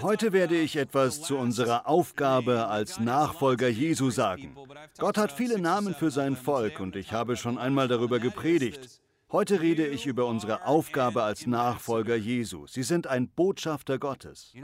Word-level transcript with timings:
Heute 0.00 0.32
werde 0.32 0.58
ich 0.58 0.76
etwas 0.76 1.20
zu 1.20 1.36
unserer 1.36 1.86
Aufgabe 1.86 2.68
als 2.68 3.00
Nachfolger 3.00 3.68
Jesu 3.68 4.10
sagen. 4.10 4.56
Gott 4.96 5.18
hat 5.18 5.30
viele 5.30 5.58
Namen 5.58 5.94
für 5.94 6.10
sein 6.10 6.36
Volk 6.36 6.80
und 6.80 6.96
ich 6.96 7.12
habe 7.12 7.36
schon 7.36 7.58
einmal 7.58 7.86
darüber 7.86 8.18
gepredigt. 8.18 9.02
Heute 9.30 9.60
rede 9.60 9.86
ich 9.86 10.06
über 10.06 10.24
unsere 10.24 10.64
Aufgabe 10.64 11.22
als 11.22 11.46
Nachfolger 11.46 12.16
Jesu. 12.16 12.66
Sie 12.66 12.82
sind 12.82 13.06
ein 13.06 13.28
Botschafter 13.28 13.98
Gottes. 13.98 14.54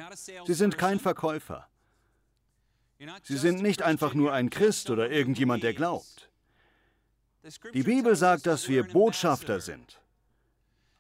Sie 0.47 0.55
sind 0.55 0.79
kein 0.79 0.99
Verkäufer. 0.99 1.69
Sie 3.23 3.37
sind 3.37 3.61
nicht 3.61 3.83
einfach 3.83 4.15
nur 4.15 4.33
ein 4.33 4.49
Christ 4.49 4.89
oder 4.89 5.11
irgendjemand, 5.11 5.63
der 5.63 5.75
glaubt. 5.75 6.31
Die 7.75 7.83
Bibel 7.83 8.17
sagt, 8.17 8.47
dass 8.47 8.69
wir 8.69 8.85
Botschafter 8.85 9.61
sind. 9.61 10.01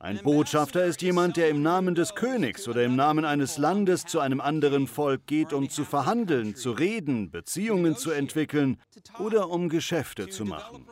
Ein 0.04 0.20
Botschafter 0.22 0.84
ist 0.84 1.00
jemand, 1.00 1.38
der 1.38 1.48
im 1.48 1.62
Namen 1.62 1.94
des 1.94 2.14
Königs 2.14 2.68
oder 2.68 2.84
im 2.84 2.94
Namen 2.94 3.24
eines 3.24 3.56
Landes 3.56 4.04
zu 4.04 4.20
einem 4.20 4.38
anderen 4.38 4.86
Volk 4.86 5.26
geht, 5.26 5.54
um 5.54 5.70
zu 5.70 5.82
verhandeln, 5.86 6.54
zu 6.56 6.72
reden, 6.72 7.30
Beziehungen 7.30 7.96
zu 7.96 8.10
entwickeln 8.10 8.76
oder 9.18 9.48
um 9.48 9.70
Geschäfte 9.70 10.28
zu 10.28 10.44
machen. 10.44 10.86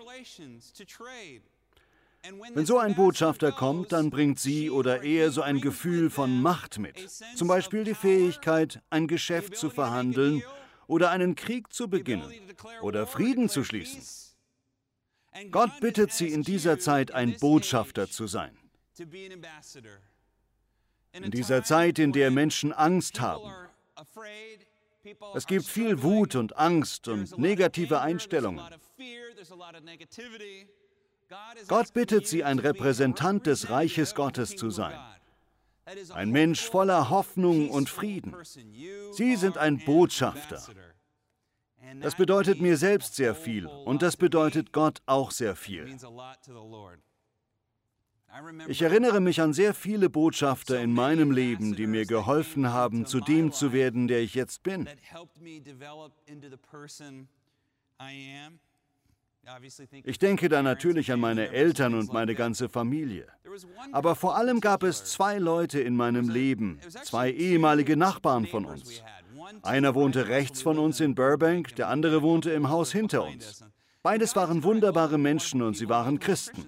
Wenn 2.55 2.65
so 2.65 2.79
ein 2.79 2.95
Botschafter 2.95 3.53
kommt, 3.53 3.93
dann 3.93 4.09
bringt 4.09 4.41
sie 4.41 4.71
oder 4.71 5.03
er 5.03 5.31
so 5.31 5.43
ein 5.43 5.61
Gefühl 5.61 6.09
von 6.09 6.41
Macht 6.41 6.79
mit. 6.79 6.97
Zum 7.37 7.49
Beispiel 7.49 7.85
die 7.85 7.95
Fähigkeit, 7.95 8.81
ein 8.89 9.09
Geschäft 9.09 9.57
zu 9.57 9.69
verhandeln 9.69 10.43
oder 10.87 11.11
einen 11.11 11.35
Krieg 11.35 11.71
zu 11.71 11.87
beginnen 11.87 12.33
oder 12.81 13.07
Frieden 13.07 13.51
zu 13.51 13.63
schließen. 13.63 14.01
Gott 15.51 15.81
bittet 15.81 16.13
sie 16.13 16.29
in 16.29 16.43
dieser 16.43 16.79
Zeit, 16.79 17.11
ein 17.11 17.37
Botschafter 17.39 18.09
zu 18.09 18.27
sein. 18.27 18.57
In 21.13 21.31
dieser 21.31 21.63
Zeit, 21.63 21.99
in 21.99 22.13
der 22.13 22.31
Menschen 22.31 22.73
Angst 22.73 23.21
haben. 23.21 23.51
Es 25.35 25.47
gibt 25.47 25.67
viel 25.67 26.03
Wut 26.03 26.35
und 26.37 26.57
Angst 26.57 27.09
und 27.09 27.39
negative 27.39 28.01
Einstellungen. 28.01 28.65
Gott 31.69 31.95
bittet 31.95 32.27
sie, 32.27 32.45
ein 32.45 32.59
Repräsentant 32.59 33.47
des 33.47 33.71
Reiches 33.71 34.15
Gottes 34.15 34.57
zu 34.57 34.71
sein. 34.71 34.99
Ein 36.11 36.31
Mensch 36.31 36.61
voller 36.61 37.11
Hoffnung 37.11 37.71
und 37.71 37.89
Frieden. 37.89 38.35
Sie 39.13 39.37
sind 39.37 39.59
ein 39.59 39.85
Botschafter. 39.85 40.63
Das 42.01 42.15
bedeutet 42.17 42.61
mir 42.61 42.77
selbst 42.77 43.17
sehr 43.17 43.35
viel 43.35 43.67
und 43.67 44.03
das 44.03 44.17
bedeutet 44.17 44.73
Gott 44.73 45.03
auch 45.07 45.31
sehr 45.31 45.57
viel. 45.57 45.99
Ich 48.69 48.81
erinnere 48.83 49.21
mich 49.21 49.41
an 49.41 49.53
sehr 49.53 49.75
viele 49.75 50.09
Botschafter 50.09 50.81
in 50.81 50.93
meinem 50.93 51.31
Leben, 51.31 51.77
die 51.77 51.87
mir 51.87 52.07
geholfen 52.07 52.73
haben, 52.73 53.05
zu 53.05 53.21
dem 53.21 53.53
zu 53.53 53.73
werden, 53.73 54.09
der 54.09 54.21
ich 54.21 54.35
jetzt 54.35 54.63
bin. 54.63 54.89
Ich 60.05 60.19
denke 60.19 60.49
da 60.49 60.63
natürlich 60.63 61.13
an 61.13 61.21
meine 61.21 61.49
Eltern 61.51 61.95
und 61.95 62.13
meine 62.13 62.35
ganze 62.35 62.69
Familie. 62.69 63.27
Aber 63.91 64.15
vor 64.15 64.37
allem 64.37 64.61
gab 64.61 64.83
es 64.83 65.05
zwei 65.05 65.39
Leute 65.39 65.81
in 65.81 65.97
meinem 65.97 66.29
Leben, 66.29 66.81
zwei 67.03 67.31
ehemalige 67.31 67.97
Nachbarn 67.97 68.47
von 68.47 68.65
uns. 68.65 69.03
Einer 69.63 69.95
wohnte 69.95 70.29
rechts 70.29 70.63
von 70.63 70.79
uns 70.79 71.01
in 71.01 71.15
Burbank, 71.15 71.75
der 71.77 71.89
andere 71.89 72.23
wohnte 72.23 72.53
im 72.53 72.71
Haus 72.71 72.93
hinter 72.93 73.25
uns. 73.25 73.65
Beides 74.03 74.35
waren 74.37 74.63
wunderbare 74.63 75.19
Menschen 75.19 75.61
und 75.63 75.77
sie 75.77 75.89
waren 75.89 76.19
Christen. 76.19 76.67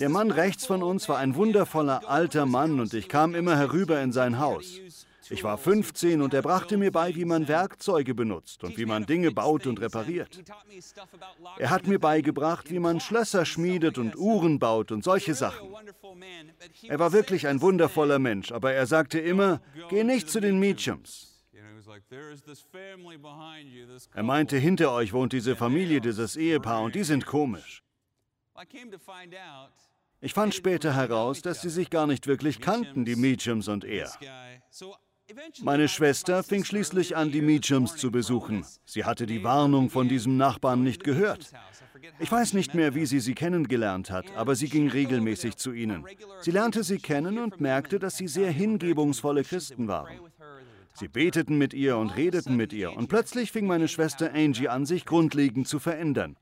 Der 0.00 0.08
Mann 0.08 0.32
rechts 0.32 0.66
von 0.66 0.82
uns 0.82 1.08
war 1.08 1.18
ein 1.18 1.36
wundervoller 1.36 2.08
alter 2.08 2.46
Mann 2.46 2.80
und 2.80 2.92
ich 2.94 3.08
kam 3.08 3.34
immer 3.36 3.56
herüber 3.56 4.00
in 4.00 4.10
sein 4.10 4.40
Haus. 4.40 4.80
Ich 5.30 5.44
war 5.44 5.56
15 5.56 6.20
und 6.20 6.34
er 6.34 6.42
brachte 6.42 6.76
mir 6.76 6.90
bei, 6.90 7.14
wie 7.14 7.24
man 7.24 7.46
Werkzeuge 7.46 8.14
benutzt 8.14 8.64
und 8.64 8.76
wie 8.76 8.86
man 8.86 9.06
Dinge 9.06 9.30
baut 9.30 9.66
und 9.66 9.80
repariert. 9.80 10.42
Er 11.58 11.70
hat 11.70 11.86
mir 11.86 12.00
beigebracht, 12.00 12.70
wie 12.70 12.78
man 12.78 12.98
Schlösser 12.98 13.44
schmiedet 13.44 13.98
und 13.98 14.16
Uhren 14.16 14.58
baut 14.58 14.90
und 14.90 15.04
solche 15.04 15.34
Sachen. 15.34 15.68
Er 16.88 16.98
war 16.98 17.12
wirklich 17.12 17.46
ein 17.46 17.60
wundervoller 17.60 18.18
Mensch, 18.18 18.50
aber 18.50 18.72
er 18.72 18.86
sagte 18.86 19.20
immer, 19.20 19.60
geh 19.90 20.02
nicht 20.02 20.28
zu 20.28 20.40
den 20.40 20.58
Meachums. 20.58 21.44
Er 24.14 24.22
meinte, 24.22 24.56
hinter 24.56 24.92
euch 24.92 25.12
wohnt 25.12 25.32
diese 25.32 25.56
Familie, 25.56 26.00
dieses 26.00 26.36
Ehepaar 26.36 26.82
und 26.82 26.94
die 26.94 27.04
sind 27.04 27.26
komisch. 27.26 27.82
Ich 30.20 30.34
fand 30.34 30.54
später 30.54 30.94
heraus, 30.94 31.42
dass 31.42 31.62
sie 31.62 31.70
sich 31.70 31.90
gar 31.90 32.06
nicht 32.06 32.26
wirklich 32.26 32.60
kannten, 32.60 33.04
die 33.04 33.16
Meachams 33.16 33.68
und 33.68 33.84
er. 33.84 34.10
Meine 35.60 35.88
Schwester 35.88 36.42
fing 36.42 36.64
schließlich 36.64 37.16
an, 37.16 37.30
die 37.30 37.42
Meachams 37.42 37.96
zu 37.96 38.10
besuchen. 38.10 38.64
Sie 38.86 39.04
hatte 39.04 39.26
die 39.26 39.44
Warnung 39.44 39.90
von 39.90 40.08
diesem 40.08 40.36
Nachbarn 40.36 40.82
nicht 40.82 41.04
gehört. 41.04 41.52
Ich 42.18 42.32
weiß 42.32 42.54
nicht 42.54 42.74
mehr, 42.74 42.94
wie 42.94 43.06
sie 43.06 43.20
sie 43.20 43.34
kennengelernt 43.34 44.10
hat, 44.10 44.26
aber 44.36 44.54
sie 44.54 44.68
ging 44.68 44.88
regelmäßig 44.88 45.56
zu 45.56 45.72
ihnen. 45.72 46.04
Sie 46.40 46.50
lernte 46.50 46.82
sie 46.82 46.98
kennen 46.98 47.38
und 47.38 47.60
merkte, 47.60 47.98
dass 47.98 48.16
sie 48.16 48.28
sehr 48.28 48.50
hingebungsvolle 48.50 49.44
Christen 49.44 49.86
waren. 49.86 50.18
Sie 50.98 51.08
beteten 51.08 51.58
mit 51.58 51.74
ihr 51.74 51.96
und 51.96 52.10
redeten 52.10 52.56
mit 52.56 52.72
ihr 52.72 52.96
und 52.96 53.08
plötzlich 53.08 53.52
fing 53.52 53.66
meine 53.66 53.86
Schwester 53.86 54.32
Angie 54.34 54.68
an, 54.68 54.84
sich 54.84 55.04
grundlegend 55.04 55.68
zu 55.68 55.78
verändern. 55.78 56.36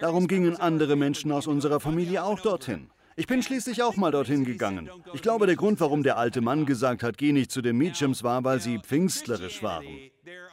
Darum 0.00 0.26
gingen 0.26 0.56
andere 0.56 0.96
Menschen 0.96 1.30
aus 1.30 1.46
unserer 1.46 1.78
Familie 1.78 2.24
auch 2.24 2.40
dorthin. 2.40 2.90
Ich 3.14 3.26
bin 3.26 3.42
schließlich 3.42 3.82
auch 3.82 3.96
mal 3.96 4.10
dorthin 4.10 4.44
gegangen. 4.44 4.90
Ich 5.12 5.22
glaube, 5.22 5.46
der 5.46 5.56
Grund, 5.56 5.80
warum 5.80 6.02
der 6.02 6.16
alte 6.16 6.40
Mann 6.40 6.64
gesagt 6.64 7.02
hat, 7.02 7.18
geh 7.18 7.32
nicht 7.32 7.50
zu 7.50 7.60
den 7.60 7.76
Meachams, 7.76 8.22
war, 8.22 8.42
weil 8.42 8.58
sie 8.60 8.78
pfingstlerisch 8.78 9.62
waren. 9.62 9.84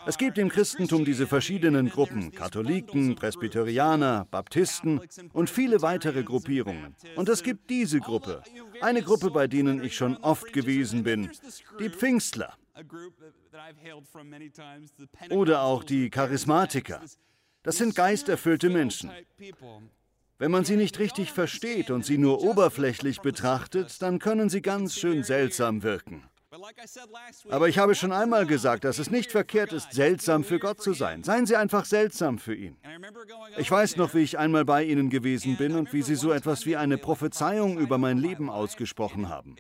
Es 0.05 0.17
gibt 0.17 0.37
im 0.37 0.49
Christentum 0.49 1.05
diese 1.05 1.25
verschiedenen 1.25 1.89
Gruppen, 1.89 2.31
Katholiken, 2.31 3.15
Presbyterianer, 3.15 4.27
Baptisten 4.29 4.99
und 5.33 5.49
viele 5.49 5.81
weitere 5.81 6.23
Gruppierungen. 6.23 6.95
Und 7.15 7.29
es 7.29 7.43
gibt 7.43 7.69
diese 7.69 7.99
Gruppe, 7.99 8.43
eine 8.81 9.03
Gruppe, 9.03 9.31
bei 9.31 9.47
denen 9.47 9.83
ich 9.83 9.95
schon 9.95 10.17
oft 10.17 10.51
gewesen 10.51 11.03
bin, 11.03 11.29
die 11.79 11.89
Pfingstler. 11.89 12.55
Oder 15.29 15.61
auch 15.61 15.83
die 15.83 16.09
Charismatiker. 16.09 17.01
Das 17.63 17.77
sind 17.77 17.95
geisterfüllte 17.95 18.69
Menschen. 18.69 19.11
Wenn 20.37 20.51
man 20.51 20.63
sie 20.63 20.77
nicht 20.77 20.99
richtig 20.99 21.33
versteht 21.33 21.91
und 21.91 22.05
sie 22.05 22.17
nur 22.17 22.41
oberflächlich 22.41 23.19
betrachtet, 23.19 24.01
dann 24.01 24.19
können 24.19 24.49
sie 24.49 24.61
ganz 24.61 24.95
schön 24.95 25.23
seltsam 25.23 25.83
wirken. 25.83 26.23
Aber 27.49 27.69
ich 27.69 27.77
habe 27.77 27.93
schon 27.93 28.11
einmal 28.11 28.45
gesagt, 28.45 28.83
dass 28.83 28.97
es 28.97 29.11
nicht 29.11 29.31
verkehrt 29.31 29.71
ist, 29.71 29.91
seltsam 29.93 30.43
für 30.43 30.57
Gott 30.57 30.81
zu 30.81 30.93
sein. 30.93 31.23
Seien 31.23 31.45
Sie 31.45 31.55
einfach 31.55 31.85
seltsam 31.85 32.39
für 32.39 32.55
ihn. 32.55 32.75
Ich 33.57 33.69
weiß 33.69 33.97
noch, 33.97 34.15
wie 34.15 34.19
ich 34.21 34.39
einmal 34.39 34.65
bei 34.65 34.83
Ihnen 34.83 35.09
gewesen 35.09 35.57
bin 35.57 35.75
und 35.75 35.93
wie 35.93 36.01
Sie 36.01 36.15
so 36.15 36.31
etwas 36.31 36.65
wie 36.65 36.75
eine 36.75 36.97
Prophezeiung 36.97 37.77
über 37.77 37.97
mein 37.97 38.17
Leben 38.17 38.49
ausgesprochen 38.49 39.29
haben. 39.29 39.57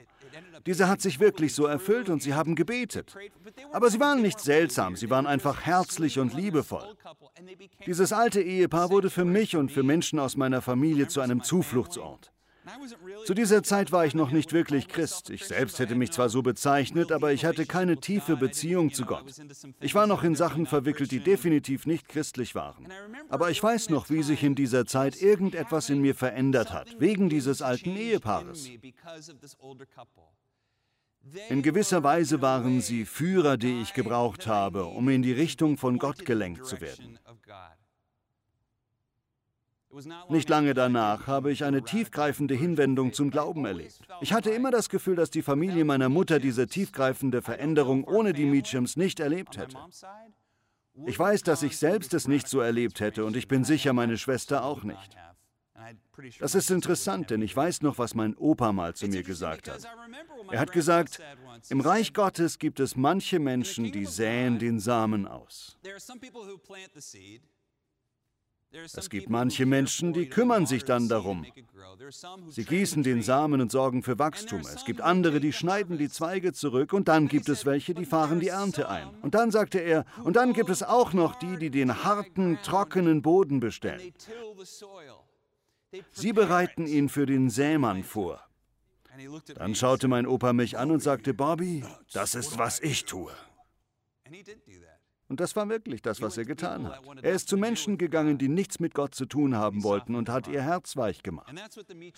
Diese 0.65 0.87
hat 0.87 1.01
sich 1.01 1.19
wirklich 1.19 1.53
so 1.53 1.65
erfüllt 1.65 2.09
und 2.09 2.21
sie 2.21 2.33
haben 2.33 2.55
gebetet. 2.55 3.15
Aber 3.71 3.89
sie 3.89 3.99
waren 3.99 4.21
nicht 4.21 4.39
seltsam, 4.39 4.95
sie 4.95 5.09
waren 5.09 5.27
einfach 5.27 5.61
herzlich 5.61 6.19
und 6.19 6.33
liebevoll. 6.33 6.95
Dieses 7.85 8.13
alte 8.13 8.41
Ehepaar 8.41 8.89
wurde 8.89 9.09
für 9.09 9.25
mich 9.25 9.55
und 9.55 9.71
für 9.71 9.83
Menschen 9.83 10.19
aus 10.19 10.35
meiner 10.35 10.61
Familie 10.61 11.07
zu 11.07 11.21
einem 11.21 11.43
Zufluchtsort. 11.43 12.31
Zu 13.25 13.33
dieser 13.33 13.63
Zeit 13.63 13.91
war 13.91 14.05
ich 14.05 14.15
noch 14.15 14.31
nicht 14.31 14.53
wirklich 14.53 14.87
Christ. 14.87 15.29
Ich 15.29 15.45
selbst 15.45 15.79
hätte 15.79 15.95
mich 15.95 16.11
zwar 16.11 16.29
so 16.29 16.41
bezeichnet, 16.41 17.11
aber 17.11 17.31
ich 17.31 17.45
hatte 17.45 17.65
keine 17.65 17.97
tiefe 17.97 18.37
Beziehung 18.37 18.91
zu 18.91 19.05
Gott. 19.05 19.25
Ich 19.79 19.95
war 19.95 20.07
noch 20.07 20.23
in 20.23 20.35
Sachen 20.35 20.65
verwickelt, 20.65 21.11
die 21.11 21.19
definitiv 21.19 21.85
nicht 21.85 22.07
christlich 22.07 22.55
waren. 22.55 22.87
Aber 23.29 23.49
ich 23.49 23.61
weiß 23.61 23.89
noch, 23.89 24.09
wie 24.09 24.23
sich 24.23 24.43
in 24.43 24.55
dieser 24.55 24.85
Zeit 24.85 25.21
irgendetwas 25.21 25.89
in 25.89 26.01
mir 26.01 26.15
verändert 26.15 26.73
hat, 26.73 26.99
wegen 26.99 27.29
dieses 27.29 27.61
alten 27.61 27.95
Ehepaares. 27.95 28.69
In 31.49 31.61
gewisser 31.61 32.03
Weise 32.03 32.41
waren 32.41 32.81
sie 32.81 33.05
Führer, 33.05 33.57
die 33.57 33.81
ich 33.81 33.93
gebraucht 33.93 34.47
habe, 34.47 34.85
um 34.85 35.09
in 35.09 35.21
die 35.21 35.33
Richtung 35.33 35.77
von 35.77 35.97
Gott 35.97 36.25
gelenkt 36.25 36.65
zu 36.65 36.79
werden. 36.81 37.19
Nicht 40.29 40.49
lange 40.49 40.73
danach 40.73 41.25
habe 41.25 41.51
ich 41.51 41.63
eine 41.63 41.81
tiefgreifende 41.83 42.53
Hinwendung 42.53 43.11
zum 43.11 43.31
Glauben 43.31 43.65
erlebt. 43.65 43.99
Ich 44.21 44.33
hatte 44.33 44.51
immer 44.51 44.69
das 44.71 44.89
Gefühl, 44.89 45.15
dass 45.15 45.31
die 45.31 45.41
Familie 45.41 45.83
meiner 45.83 46.09
Mutter 46.09 46.39
diese 46.39 46.67
tiefgreifende 46.67 47.41
Veränderung 47.41 48.03
ohne 48.03 48.33
die 48.33 48.45
Meachams 48.45 48.97
nicht 48.97 49.19
erlebt 49.19 49.57
hätte. 49.57 49.77
Ich 51.05 51.17
weiß, 51.17 51.43
dass 51.43 51.63
ich 51.63 51.77
selbst 51.77 52.13
es 52.13 52.27
nicht 52.27 52.47
so 52.47 52.59
erlebt 52.59 52.99
hätte 52.99 53.25
und 53.25 53.35
ich 53.35 53.47
bin 53.47 53.63
sicher, 53.63 53.93
meine 53.93 54.17
Schwester 54.17 54.63
auch 54.63 54.83
nicht. 54.83 55.17
Das 56.39 56.55
ist 56.55 56.69
interessant, 56.69 57.29
denn 57.29 57.41
ich 57.41 57.55
weiß 57.55 57.81
noch, 57.81 57.97
was 57.97 58.13
mein 58.13 58.35
Opa 58.35 58.73
mal 58.73 58.93
zu 58.93 59.07
mir 59.07 59.23
gesagt 59.23 59.69
hat. 59.69 59.87
Er 60.51 60.59
hat 60.59 60.71
gesagt, 60.71 61.21
im 61.69 61.79
Reich 61.79 62.13
Gottes 62.13 62.59
gibt 62.59 62.79
es 62.79 62.95
manche 62.95 63.39
Menschen, 63.39 63.91
die 63.91 64.05
säen 64.05 64.59
den 64.59 64.79
Samen 64.79 65.25
aus. 65.25 65.77
Es 68.71 69.09
gibt 69.09 69.29
manche 69.29 69.65
Menschen, 69.65 70.13
die 70.13 70.29
kümmern 70.29 70.67
sich 70.67 70.83
dann 70.85 71.09
darum. 71.09 71.45
Sie 72.49 72.65
gießen 72.65 73.01
den 73.01 73.23
Samen 73.23 73.61
und 73.61 73.71
sorgen 73.71 74.03
für 74.03 74.19
Wachstum. 74.19 74.61
Es 74.61 74.85
gibt 74.85 75.01
andere, 75.01 75.39
die 75.39 75.53
schneiden 75.53 75.97
die 75.97 76.09
Zweige 76.09 76.53
zurück 76.53 76.93
und 76.93 77.07
dann 77.07 77.27
gibt 77.27 77.49
es 77.49 77.65
welche, 77.65 77.95
die 77.95 78.05
fahren 78.05 78.39
die 78.39 78.49
Ernte 78.49 78.87
ein. 78.87 79.09
Und 79.21 79.33
dann 79.33 79.49
sagte 79.49 79.79
er, 79.79 80.05
und 80.23 80.35
dann 80.35 80.53
gibt 80.53 80.69
es 80.69 80.83
auch 80.83 81.13
noch 81.13 81.35
die, 81.35 81.57
die 81.57 81.71
den 81.71 82.03
harten, 82.03 82.59
trockenen 82.61 83.23
Boden 83.23 83.59
bestellen. 83.59 84.13
Sie 86.11 86.33
bereiten 86.33 86.85
ihn 86.85 87.09
für 87.09 87.25
den 87.25 87.49
Sämann 87.49 88.03
vor. 88.03 88.39
Dann 89.55 89.73
schaute 89.73 90.07
mein 90.07 90.27
Opa 90.27 90.53
mich 90.53 90.77
an 90.77 90.91
und 90.91 91.01
sagte, 91.01 91.33
Bobby, 91.33 91.83
das 92.13 92.35
ist, 92.35 92.59
was 92.59 92.79
ich 92.79 93.05
tue. 93.05 93.31
Und 95.29 95.39
das 95.39 95.55
war 95.55 95.69
wirklich 95.69 96.01
das, 96.01 96.23
was 96.23 96.37
er 96.37 96.45
getan 96.45 96.87
hat. 96.87 97.01
Er 97.21 97.33
ist 97.33 97.47
zu 97.47 97.55
Menschen 97.55 97.99
gegangen, 97.99 98.39
die 98.39 98.49
nichts 98.49 98.79
mit 98.79 98.95
Gott 98.95 99.13
zu 99.13 99.27
tun 99.27 99.55
haben 99.55 99.83
wollten 99.83 100.15
und 100.15 100.27
hat 100.27 100.47
ihr 100.47 100.63
Herz 100.63 100.97
weich 100.97 101.21
gemacht. 101.21 101.53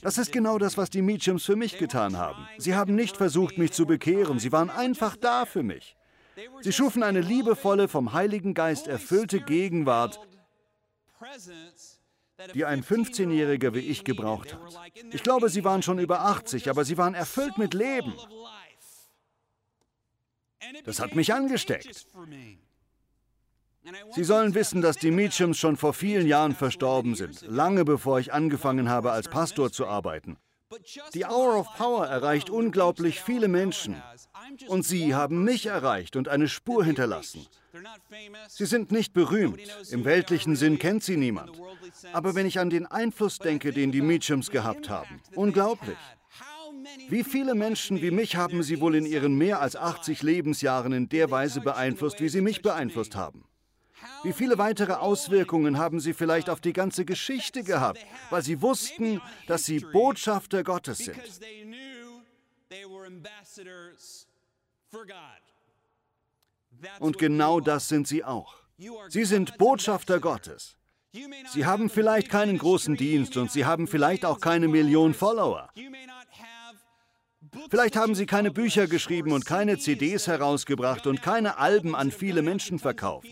Das 0.02 0.18
ist 0.18 0.32
genau 0.32 0.58
das, 0.58 0.78
was 0.78 0.90
die 0.90 1.02
Meachams 1.02 1.44
für 1.44 1.58
mich 1.58 1.78
getan 1.78 2.18
haben. 2.18 2.48
Sie 2.58 2.74
haben 2.74 2.96
nicht 2.96 3.18
versucht, 3.18 3.58
mich 3.58 3.74
zu 3.74 3.86
bekehren, 3.86 4.40
sie 4.40 4.54
waren 4.54 4.70
einfach 4.70 5.18
da 5.18 5.46
für 5.46 5.62
mich. 5.62 5.98
Sie 6.62 6.72
schufen 6.72 7.04
eine 7.04 7.20
liebevolle, 7.20 7.90
vom 7.90 8.14
Heiligen 8.14 8.54
Geist 8.54 8.88
erfüllte 8.88 9.42
Gegenwart, 9.42 10.18
die 12.56 12.64
ein 12.64 12.82
15-Jähriger 12.82 13.74
wie 13.74 13.80
ich 13.80 14.06
gebraucht 14.06 14.54
hat. 14.54 14.62
Ich 15.12 15.22
glaube, 15.22 15.50
sie 15.50 15.66
waren 15.66 15.84
schon 15.84 16.00
über 16.00 16.22
80, 16.22 16.70
aber 16.70 16.86
sie 16.86 16.98
waren 16.98 17.14
erfüllt 17.14 17.58
mit 17.58 17.74
Leben. 17.74 18.14
Das 20.86 21.02
hat 21.02 21.14
mich 21.14 21.34
angesteckt. 21.34 22.08
Sie 24.12 24.24
sollen 24.24 24.54
wissen, 24.54 24.82
dass 24.82 24.98
die 24.98 25.12
Meachams 25.12 25.58
schon 25.58 25.76
vor 25.76 25.94
vielen 25.94 26.28
Jahren 26.28 26.56
verstorben 26.56 27.16
sind, 27.16 27.42
lange 27.48 27.84
bevor 27.84 28.20
ich 28.20 28.34
angefangen 28.34 28.90
habe, 28.90 29.12
als 29.12 29.28
Pastor 29.28 29.72
zu 29.72 29.88
arbeiten. 29.88 30.38
Die 31.14 31.26
Hour 31.26 31.60
of 31.60 31.68
Power 31.76 32.06
erreicht 32.06 32.50
unglaublich 32.50 33.22
viele 33.22 33.48
Menschen. 33.48 34.02
Und 34.68 34.86
sie 34.86 35.16
haben 35.16 35.44
mich 35.44 35.66
erreicht 35.66 36.16
und 36.16 36.30
eine 36.30 36.48
Spur 36.48 36.86
hinterlassen. 36.86 37.46
Sie 38.48 38.66
sind 38.66 38.92
nicht 38.92 39.14
berühmt. 39.14 39.60
Im 39.90 40.06
weltlichen 40.06 40.56
Sinn 40.56 40.80
kennt 40.80 41.04
sie 41.04 41.18
niemand. 41.18 41.52
Aber 42.14 42.36
wenn 42.36 42.46
ich 42.46 42.60
an 42.60 42.70
den 42.70 42.86
Einfluss 42.86 43.40
denke, 43.40 43.74
den 43.74 43.92
die 43.92 44.02
Meachams 44.02 44.50
gehabt 44.50 44.90
haben, 44.90 45.22
unglaublich. 45.36 45.98
Wie 47.10 47.24
viele 47.24 47.54
Menschen 47.54 48.02
wie 48.02 48.12
mich 48.12 48.36
haben 48.36 48.64
sie 48.64 48.80
wohl 48.80 48.96
in 48.96 49.06
ihren 49.06 49.38
mehr 49.38 49.60
als 49.62 49.76
80 49.76 50.24
Lebensjahren 50.24 50.94
in 50.94 51.10
der 51.10 51.30
Weise 51.32 51.62
beeinflusst, 51.62 52.22
wie 52.22 52.30
sie 52.30 52.42
mich 52.42 52.62
beeinflusst 52.62 53.16
haben? 53.16 53.44
Wie 54.24 54.34
viele 54.34 54.58
weitere 54.58 54.94
Auswirkungen 54.94 55.78
haben 55.78 56.00
sie 56.00 56.14
vielleicht 56.14 56.50
auf 56.50 56.62
die 56.62 56.74
ganze 56.74 57.06
Geschichte 57.06 57.64
gehabt, 57.64 58.00
weil 58.30 58.44
sie 58.44 58.62
wussten, 58.62 59.22
dass 59.48 59.66
sie 59.66 59.80
Botschafter 59.80 60.64
Gottes 60.64 61.00
sind? 61.00 61.20
Und 67.00 67.18
genau 67.18 67.60
das 67.60 67.88
sind 67.88 68.08
sie 68.08 68.24
auch. 68.24 68.56
Sie 69.10 69.26
sind 69.26 69.58
Botschafter 69.58 70.20
Gottes. 70.20 70.78
Sie 71.54 71.66
haben 71.66 71.90
vielleicht 71.90 72.30
keinen 72.30 72.58
großen 72.58 72.96
Dienst 72.96 73.36
und 73.38 73.52
sie 73.52 73.66
haben 73.66 73.88
vielleicht 73.88 74.26
auch 74.26 74.40
keine 74.40 74.68
Million 74.68 75.14
Follower. 75.14 75.70
Vielleicht 77.70 77.98
haben 77.98 78.16
sie 78.16 78.26
keine 78.26 78.52
Bücher 78.52 78.88
geschrieben 78.88 79.34
und 79.34 79.46
keine 79.46 79.78
CDs 79.78 80.28
herausgebracht 80.28 81.08
und 81.08 81.22
keine 81.22 81.58
Alben 81.58 81.96
an 81.96 82.12
viele 82.12 82.42
Menschen 82.42 82.80
verkauft. 82.80 83.28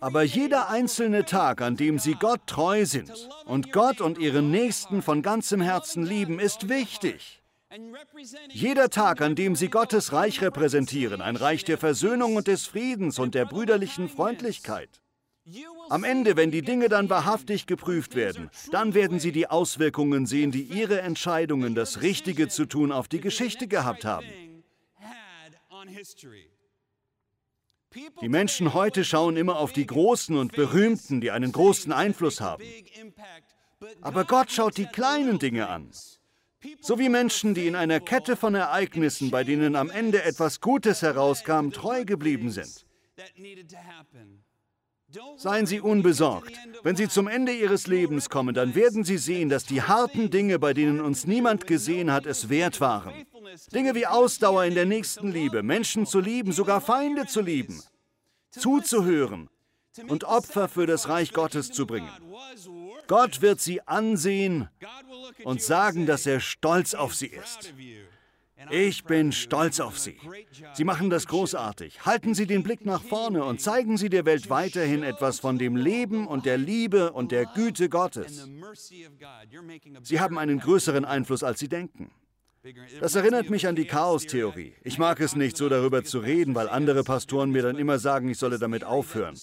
Aber 0.00 0.22
jeder 0.22 0.68
einzelne 0.68 1.24
Tag, 1.24 1.60
an 1.60 1.76
dem 1.76 1.98
sie 1.98 2.14
Gott 2.14 2.46
treu 2.46 2.84
sind 2.84 3.12
und 3.46 3.72
Gott 3.72 4.00
und 4.00 4.18
ihren 4.18 4.50
Nächsten 4.50 5.02
von 5.02 5.22
ganzem 5.22 5.60
Herzen 5.60 6.04
lieben, 6.04 6.38
ist 6.38 6.68
wichtig. 6.68 7.42
Jeder 8.50 8.90
Tag, 8.90 9.20
an 9.20 9.34
dem 9.34 9.56
sie 9.56 9.68
Gottes 9.68 10.12
Reich 10.12 10.40
repräsentieren, 10.40 11.20
ein 11.20 11.36
Reich 11.36 11.64
der 11.64 11.78
Versöhnung 11.78 12.36
und 12.36 12.46
des 12.46 12.66
Friedens 12.66 13.18
und 13.18 13.34
der 13.34 13.44
brüderlichen 13.44 14.08
Freundlichkeit. 14.08 15.02
Am 15.90 16.02
Ende, 16.02 16.36
wenn 16.36 16.50
die 16.50 16.62
Dinge 16.62 16.88
dann 16.88 17.08
wahrhaftig 17.08 17.66
geprüft 17.66 18.16
werden, 18.16 18.50
dann 18.72 18.94
werden 18.94 19.20
sie 19.20 19.30
die 19.30 19.48
Auswirkungen 19.48 20.26
sehen, 20.26 20.50
die 20.50 20.62
ihre 20.62 21.00
Entscheidungen, 21.00 21.74
das 21.74 22.02
Richtige 22.02 22.48
zu 22.48 22.66
tun, 22.66 22.90
auf 22.90 23.06
die 23.06 23.20
Geschichte 23.20 23.68
gehabt 23.68 24.04
haben. 24.04 24.26
Die 28.20 28.28
Menschen 28.28 28.74
heute 28.74 29.04
schauen 29.04 29.36
immer 29.36 29.56
auf 29.56 29.72
die 29.72 29.86
Großen 29.86 30.36
und 30.36 30.52
Berühmten, 30.52 31.20
die 31.20 31.30
einen 31.30 31.52
großen 31.52 31.92
Einfluss 31.92 32.40
haben. 32.40 32.62
Aber 34.00 34.24
Gott 34.24 34.50
schaut 34.50 34.76
die 34.76 34.86
kleinen 34.86 35.38
Dinge 35.38 35.68
an. 35.68 35.90
So 36.80 36.98
wie 36.98 37.08
Menschen, 37.08 37.54
die 37.54 37.66
in 37.66 37.76
einer 37.76 38.00
Kette 38.00 38.36
von 38.36 38.54
Ereignissen, 38.54 39.30
bei 39.30 39.44
denen 39.44 39.76
am 39.76 39.90
Ende 39.90 40.22
etwas 40.22 40.60
Gutes 40.60 41.02
herauskam, 41.02 41.70
treu 41.70 42.04
geblieben 42.04 42.50
sind. 42.50 42.86
Seien 45.36 45.66
Sie 45.66 45.80
unbesorgt. 45.80 46.52
Wenn 46.82 46.96
Sie 46.96 47.08
zum 47.08 47.28
Ende 47.28 47.52
Ihres 47.52 47.86
Lebens 47.86 48.28
kommen, 48.28 48.54
dann 48.54 48.74
werden 48.74 49.04
Sie 49.04 49.18
sehen, 49.18 49.48
dass 49.48 49.64
die 49.64 49.82
harten 49.82 50.30
Dinge, 50.30 50.58
bei 50.58 50.74
denen 50.74 51.00
uns 51.00 51.26
niemand 51.26 51.66
gesehen 51.66 52.10
hat, 52.12 52.26
es 52.26 52.48
wert 52.48 52.80
waren. 52.80 53.12
Dinge 53.72 53.94
wie 53.94 54.06
Ausdauer 54.06 54.64
in 54.64 54.74
der 54.74 54.84
nächsten 54.84 55.30
Liebe, 55.30 55.62
Menschen 55.62 56.06
zu 56.06 56.20
lieben, 56.20 56.52
sogar 56.52 56.80
Feinde 56.80 57.26
zu 57.26 57.40
lieben, 57.40 57.82
zuzuhören 58.50 59.48
und 60.08 60.24
Opfer 60.24 60.68
für 60.68 60.86
das 60.86 61.08
Reich 61.08 61.32
Gottes 61.32 61.70
zu 61.70 61.86
bringen. 61.86 62.10
Gott 63.06 63.40
wird 63.40 63.60
sie 63.60 63.80
ansehen 63.82 64.68
und 65.44 65.62
sagen, 65.62 66.06
dass 66.06 66.26
er 66.26 66.40
stolz 66.40 66.94
auf 66.94 67.14
sie 67.14 67.28
ist. 67.28 67.72
Ich 68.70 69.04
bin 69.04 69.32
stolz 69.32 69.80
auf 69.80 69.98
Sie. 69.98 70.16
Sie 70.74 70.84
machen 70.84 71.10
das 71.10 71.26
großartig. 71.26 72.04
Halten 72.06 72.34
Sie 72.34 72.46
den 72.46 72.62
Blick 72.62 72.86
nach 72.86 73.02
vorne 73.02 73.44
und 73.44 73.60
zeigen 73.60 73.98
Sie 73.98 74.08
der 74.08 74.24
Welt 74.24 74.48
weiterhin 74.48 75.02
etwas 75.02 75.40
von 75.40 75.58
dem 75.58 75.76
Leben 75.76 76.26
und 76.26 76.46
der 76.46 76.56
Liebe 76.56 77.12
und 77.12 77.32
der 77.32 77.44
Güte 77.46 77.88
Gottes. 77.88 78.48
Sie 80.02 80.20
haben 80.20 80.38
einen 80.38 80.58
größeren 80.58 81.04
Einfluss, 81.04 81.42
als 81.42 81.60
Sie 81.60 81.68
denken. 81.68 82.10
Das 83.00 83.14
erinnert 83.14 83.48
mich 83.48 83.68
an 83.68 83.76
die 83.76 83.84
Chaos-Theorie. 83.84 84.74
Ich 84.82 84.98
mag 84.98 85.20
es 85.20 85.36
nicht, 85.36 85.56
so 85.56 85.68
darüber 85.68 86.02
zu 86.02 86.18
reden, 86.18 86.54
weil 86.56 86.68
andere 86.68 87.04
Pastoren 87.04 87.50
mir 87.50 87.62
dann 87.62 87.76
immer 87.76 88.00
sagen, 88.00 88.28
ich 88.28 88.38
solle 88.38 88.58
damit 88.58 88.82
aufhören. 88.82 89.38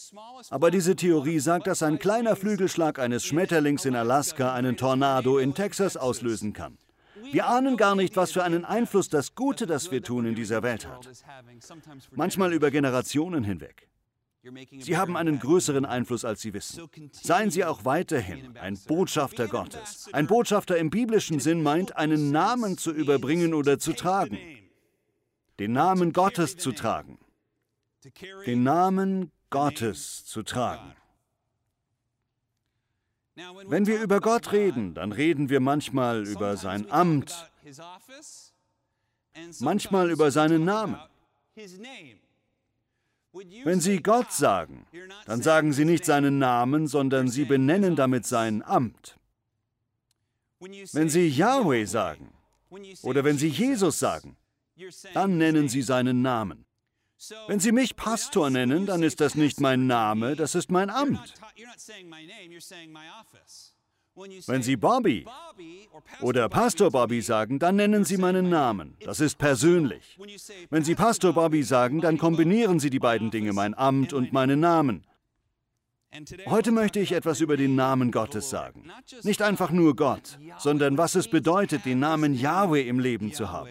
Aber 0.50 0.71
diese 0.71 0.95
Theorie 0.98 1.39
sagt, 1.39 1.68
dass 1.68 1.83
ein 1.83 2.00
kleiner 2.00 2.36
Flügelschlag 2.36 3.00
eines 3.00 3.24
Schmetterlings 3.24 3.86
in 3.86 3.95
Alaska 3.95 4.54
einen 4.54 4.75
Tornado 4.75 5.38
in 5.38 5.54
Texas 5.54 5.95
auslösen 5.95 6.51
kann. 6.51 6.77
Wir 7.34 7.48
ahnen 7.48 7.78
gar 7.78 7.96
nicht, 7.96 8.16
was 8.16 8.32
für 8.32 8.44
einen 8.44 8.64
Einfluss 8.64 9.10
das 9.10 9.34
Gute, 9.34 9.66
das 9.66 9.92
wir 9.92 10.04
tun, 10.04 10.26
in 10.26 10.36
dieser 10.36 10.62
Welt 10.62 10.88
hat. 10.88 11.10
Manchmal 12.12 12.54
über 12.54 12.70
Generationen 12.70 13.44
hinweg. 13.44 13.90
Sie 14.80 14.98
haben 14.98 15.18
einen 15.18 15.40
größeren 15.40 15.86
Einfluss, 15.86 16.25
als 16.25 16.42
Sie 16.42 16.54
wissen. 16.54 16.88
Seien 17.12 17.50
Sie 17.50 17.66
auch 17.66 17.86
weiterhin 17.86 18.56
ein 18.58 18.78
Botschafter 18.88 19.48
Gottes. 19.48 20.10
Ein 20.13 20.28
Botschafter 20.28 20.78
im 20.78 20.92
biblischen 20.92 21.40
Sinn 21.40 21.63
meint, 21.63 21.96
einen 21.96 22.32
Namen 22.32 22.78
zu 22.78 22.92
überbringen 22.92 23.54
oder 23.54 23.80
zu 23.80 23.94
tragen. 23.94 24.38
Den 25.60 25.72
Namen 25.72 26.13
Gottes 26.13 26.58
zu 26.58 26.72
tragen. 26.72 27.18
Den 28.46 28.63
Namen 28.63 29.32
Gottes 29.50 30.25
zu 30.25 30.44
tragen. 30.44 30.94
Wenn 33.36 33.88
wir 33.88 34.02
über 34.02 34.20
Gott 34.20 34.52
reden, 34.52 34.94
dann 34.94 35.12
reden 35.12 35.50
wir 35.50 35.60
manchmal 35.60 36.28
über 36.28 36.56
sein 36.56 36.90
Amt, 36.92 37.50
manchmal 39.60 40.12
über 40.12 40.30
seinen 40.32 40.66
Namen. 40.66 40.98
Wenn 43.63 43.82
Sie 43.82 44.02
Gott 44.04 44.32
sagen, 44.32 44.86
dann 45.25 45.42
sagen 45.42 45.74
Sie 45.74 45.86
nicht 45.86 46.06
seinen 46.06 46.38
Namen, 46.38 46.88
sondern 46.88 47.28
Sie 47.28 47.46
benennen 47.46 47.96
damit 47.96 48.28
sein 48.28 48.62
Amt. 48.62 49.18
Wenn 50.60 51.10
Sie 51.10 51.28
Yahweh 51.28 51.86
sagen 51.86 52.32
oder 53.02 53.24
wenn 53.24 53.38
Sie 53.40 53.48
Jesus 53.50 53.98
sagen, 53.98 54.38
dann 55.13 55.38
nennen 55.38 55.70
Sie 55.70 55.82
seinen 55.82 56.22
Namen. 56.22 56.66
Wenn 57.48 57.60
Sie 57.60 57.72
mich 57.72 57.96
Pastor 57.96 58.50
nennen, 58.50 58.86
dann 58.86 59.03
ist 59.03 59.22
das 59.22 59.36
nicht 59.36 59.60
mein 59.60 59.88
Name, 59.88 60.36
das 60.36 60.56
ist 60.56 60.72
mein 60.72 60.89
Amt. 60.89 61.34
Wenn 64.46 64.62
Sie 64.62 64.75
Bobby 64.75 65.25
oder 66.22 66.48
Pastor 66.48 66.92
Bobby 66.92 67.22
sagen, 67.22 67.58
dann 67.58 67.77
nennen 67.77 68.06
Sie 68.06 68.18
meinen 68.18 68.50
Namen. 68.50 68.96
Das 69.03 69.20
ist 69.20 69.38
persönlich. 69.38 70.20
Wenn 70.70 70.84
Sie 70.84 70.94
Pastor 70.96 71.34
Bobby 71.34 71.63
sagen, 71.63 72.00
dann 72.00 72.18
kombinieren 72.18 72.80
Sie 72.80 72.92
die 72.92 73.00
beiden 73.00 73.32
Dinge, 73.32 73.53
mein 73.53 73.74
Amt 73.74 74.13
und 74.13 74.32
meinen 74.32 74.60
Namen. 74.60 75.03
Heute 76.46 76.72
möchte 76.72 77.00
ich 77.00 77.12
etwas 77.12 77.42
über 77.42 77.58
den 77.58 77.75
Namen 77.75 78.12
Gottes 78.12 78.51
sagen. 78.51 78.92
Nicht 79.24 79.42
einfach 79.42 79.72
nur 79.72 79.96
Gott, 79.96 80.38
sondern 80.60 80.98
was 80.98 81.15
es 81.15 81.27
bedeutet, 81.27 81.86
den 81.86 82.00
Namen 82.00 82.36
Yahweh 82.36 82.88
im 82.88 83.00
Leben 83.00 83.34
zu 83.34 83.51
haben. 83.51 83.70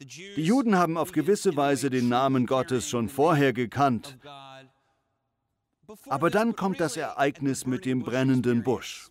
Die 0.00 0.42
Juden 0.42 0.76
haben 0.76 0.96
auf 0.96 1.12
gewisse 1.12 1.56
Weise 1.56 1.88
den 1.88 2.08
Namen 2.08 2.46
Gottes 2.46 2.88
schon 2.88 3.08
vorher 3.08 3.52
gekannt 3.52 4.18
Aber 6.08 6.30
dann 6.30 6.56
kommt 6.56 6.80
das 6.80 6.96
Ereignis 6.96 7.66
mit 7.66 7.84
dem 7.84 8.02
brennenden 8.02 8.62
Busch. 8.62 9.10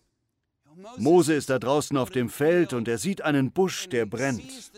Mose 0.98 1.34
ist 1.34 1.48
da 1.50 1.58
draußen 1.58 1.96
auf 1.96 2.10
dem 2.10 2.28
Feld 2.28 2.72
und 2.72 2.86
er 2.86 2.98
sieht 2.98 3.22
einen 3.22 3.50
Busch, 3.50 3.88
der 3.88 4.06
brennt. 4.06 4.70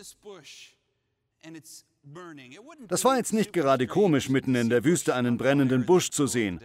Das 2.87 3.03
war 3.03 3.17
jetzt 3.17 3.33
nicht 3.33 3.53
gerade 3.53 3.85
komisch, 3.87 4.29
mitten 4.29 4.55
in 4.55 4.69
der 4.69 4.83
Wüste 4.83 5.13
einen 5.13 5.37
brennenden 5.37 5.85
Busch 5.85 6.09
zu 6.09 6.25
sehen. 6.25 6.59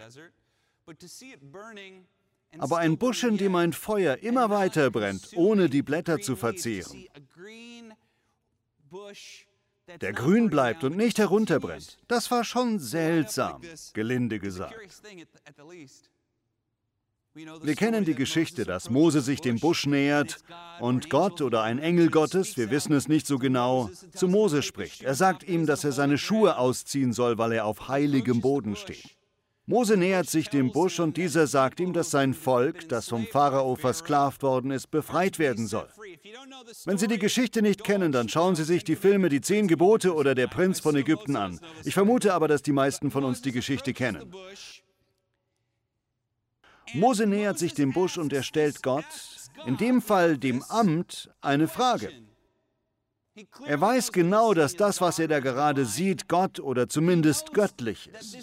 Aber 2.58 2.78
ein 2.78 2.98
Busch, 2.98 3.24
in 3.24 3.36
dem 3.36 3.56
ein 3.56 3.72
Feuer 3.72 4.16
immer 4.18 4.48
weiter 4.50 4.90
brennt, 4.90 5.30
ohne 5.34 5.68
die 5.68 5.82
Blätter 5.82 6.20
zu 6.20 6.36
verzehren, 6.36 7.08
der 10.00 10.12
grün 10.12 10.50
bleibt 10.50 10.84
und 10.84 10.96
nicht 10.96 11.18
herunterbrennt, 11.18 11.98
das 12.08 12.30
war 12.30 12.44
schon 12.44 12.78
seltsam, 12.78 13.60
gelinde 13.92 14.38
gesagt. 14.38 14.74
Wir 17.34 17.74
kennen 17.74 18.04
die 18.04 18.14
Geschichte, 18.14 18.64
dass 18.64 18.90
Mose 18.90 19.20
sich 19.20 19.40
dem 19.40 19.58
Busch 19.58 19.86
nähert 19.86 20.38
und 20.78 21.10
Gott 21.10 21.42
oder 21.42 21.62
ein 21.62 21.80
Engel 21.80 22.08
Gottes, 22.08 22.56
wir 22.56 22.70
wissen 22.70 22.92
es 22.92 23.08
nicht 23.08 23.26
so 23.26 23.38
genau, 23.38 23.90
zu 24.14 24.28
Mose 24.28 24.62
spricht. 24.62 25.02
Er 25.02 25.16
sagt 25.16 25.42
ihm, 25.42 25.66
dass 25.66 25.82
er 25.82 25.90
seine 25.90 26.16
Schuhe 26.16 26.56
ausziehen 26.56 27.12
soll, 27.12 27.36
weil 27.36 27.50
er 27.52 27.66
auf 27.66 27.88
heiligem 27.88 28.40
Boden 28.40 28.76
steht. 28.76 29.16
Mose 29.66 29.96
nähert 29.96 30.28
sich 30.28 30.50
dem 30.50 30.72
Busch 30.72 31.00
und 31.00 31.16
dieser 31.16 31.46
sagt 31.46 31.80
ihm, 31.80 31.94
dass 31.94 32.10
sein 32.10 32.34
Volk, 32.34 32.86
das 32.90 33.08
vom 33.08 33.26
Pharao 33.26 33.76
versklavt 33.76 34.42
worden 34.42 34.70
ist, 34.70 34.90
befreit 34.90 35.38
werden 35.38 35.66
soll. 35.66 35.88
Wenn 36.84 36.98
Sie 36.98 37.08
die 37.08 37.18
Geschichte 37.18 37.62
nicht 37.62 37.82
kennen, 37.82 38.12
dann 38.12 38.28
schauen 38.28 38.56
Sie 38.56 38.64
sich 38.64 38.84
die 38.84 38.96
Filme 38.96 39.30
Die 39.30 39.40
Zehn 39.40 39.66
Gebote 39.66 40.14
oder 40.14 40.34
Der 40.34 40.48
Prinz 40.48 40.80
von 40.80 40.96
Ägypten 40.96 41.36
an. 41.36 41.60
Ich 41.82 41.94
vermute 41.94 42.34
aber, 42.34 42.46
dass 42.46 42.60
die 42.60 42.72
meisten 42.72 43.10
von 43.10 43.24
uns 43.24 43.40
die 43.40 43.52
Geschichte 43.52 43.94
kennen. 43.94 44.30
Mose 46.92 47.26
nähert 47.26 47.58
sich 47.58 47.72
dem 47.72 47.94
Busch 47.94 48.18
und 48.18 48.34
er 48.34 48.42
stellt 48.42 48.82
Gott, 48.82 49.06
in 49.64 49.78
dem 49.78 50.02
Fall 50.02 50.36
dem 50.36 50.62
Amt, 50.64 51.30
eine 51.40 51.68
Frage. 51.68 52.10
Er 53.66 53.80
weiß 53.80 54.12
genau, 54.12 54.54
dass 54.54 54.76
das, 54.76 55.00
was 55.00 55.18
er 55.18 55.26
da 55.26 55.40
gerade 55.40 55.84
sieht, 55.86 56.28
Gott 56.28 56.60
oder 56.60 56.88
zumindest 56.88 57.52
göttlich 57.52 58.08
ist. 58.08 58.36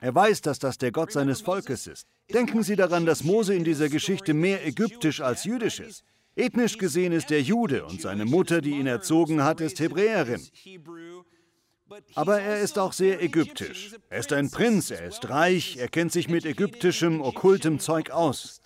Er 0.00 0.14
weiß, 0.14 0.42
dass 0.42 0.58
das 0.58 0.76
der 0.76 0.92
Gott 0.92 1.12
seines 1.12 1.40
Volkes 1.40 1.86
ist. 1.86 2.06
Denken 2.32 2.62
Sie 2.62 2.76
daran, 2.76 3.06
dass 3.06 3.24
Mose 3.24 3.54
in 3.54 3.64
dieser 3.64 3.88
Geschichte 3.88 4.34
mehr 4.34 4.66
ägyptisch 4.66 5.22
als 5.22 5.44
jüdisch 5.44 5.80
ist. 5.80 6.04
Ethnisch 6.36 6.78
gesehen 6.78 7.12
ist 7.12 7.30
er 7.30 7.40
Jude 7.40 7.86
und 7.86 8.02
seine 8.02 8.24
Mutter, 8.24 8.60
die 8.60 8.72
ihn 8.72 8.86
erzogen 8.86 9.42
hat, 9.42 9.60
ist 9.60 9.78
Hebräerin. 9.80 10.46
Aber 12.14 12.40
er 12.40 12.60
ist 12.60 12.78
auch 12.78 12.92
sehr 12.92 13.22
ägyptisch. 13.22 13.94
Er 14.10 14.18
ist 14.18 14.32
ein 14.32 14.50
Prinz, 14.50 14.90
er 14.90 15.06
ist 15.06 15.28
reich, 15.28 15.76
er 15.76 15.88
kennt 15.88 16.12
sich 16.12 16.28
mit 16.28 16.44
ägyptischem, 16.44 17.20
okkultem 17.20 17.78
Zeug 17.78 18.10
aus. 18.10 18.60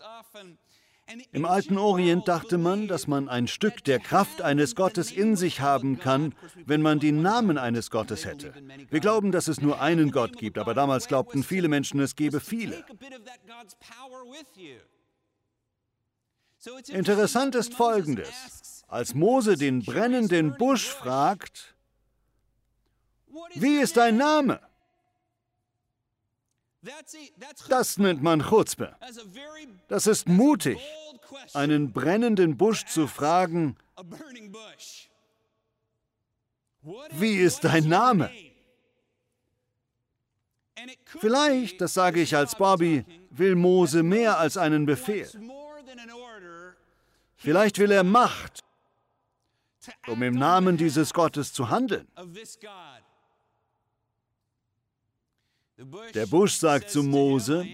Im 1.33 1.45
alten 1.45 1.79
Orient 1.79 2.29
dachte 2.29 2.59
man, 2.59 2.87
dass 2.87 3.07
man 3.07 3.29
ein 3.29 3.49
Stück 3.49 3.83
der 3.85 3.99
Kraft 3.99 4.43
eines 4.43 4.75
Gottes 4.75 5.11
in 5.11 5.37
sich 5.37 5.61
haben 5.61 5.99
kann, 5.99 6.35
wenn 6.67 6.83
man 6.83 7.01
den 7.01 7.23
Namen 7.23 7.57
eines 7.57 7.91
Gottes 7.91 8.27
hätte. 8.27 8.53
Wir 8.91 9.01
glauben, 9.01 9.33
dass 9.33 9.49
es 9.49 9.61
nur 9.61 9.81
einen 9.81 10.11
Gott 10.11 10.37
gibt, 10.37 10.59
aber 10.59 10.75
damals 10.75 11.09
glaubten 11.09 11.43
viele 11.43 11.69
Menschen, 11.69 12.01
es 12.01 12.15
gebe 12.15 12.41
viele. 12.41 12.85
Interessant 16.89 17.55
ist 17.55 17.75
Folgendes. 17.75 18.85
Als 18.89 19.15
Mose 19.15 19.57
den 19.57 19.83
brennenden 19.85 20.57
Busch 20.57 20.89
fragt, 20.89 21.75
wie 23.55 23.79
ist 23.79 23.97
dein 23.97 24.17
Name? 24.17 24.61
Das 27.69 27.99
nennt 27.99 28.23
man 28.23 28.41
Chutzpe. 28.41 28.97
Das 29.89 30.07
ist 30.07 30.29
mutig, 30.29 30.79
einen 31.55 31.93
brennenden 31.93 32.57
Busch 32.57 32.85
zu 32.87 33.07
fragen, 33.07 33.77
wie 37.13 37.37
ist 37.37 37.65
dein 37.65 37.89
Name? 37.89 38.31
Vielleicht, 41.05 41.81
das 41.81 41.95
sage 41.95 42.21
ich 42.21 42.37
als 42.37 42.55
Bobby, 42.55 43.05
will 43.31 43.57
Mose 43.57 44.03
mehr 44.03 44.39
als 44.39 44.57
einen 44.57 44.87
Befehl. 44.87 45.29
Vielleicht 47.37 47.79
will 47.79 47.91
er 47.91 48.05
Macht, 48.05 48.65
um 50.07 50.23
im 50.23 50.35
Namen 50.35 50.77
dieses 50.77 51.13
Gottes 51.13 51.53
zu 51.53 51.71
handeln. 51.71 52.07
Der 56.15 56.27
Busch 56.27 56.55
sagt 56.55 56.91
zu 56.91 57.03
Mose, 57.05 57.65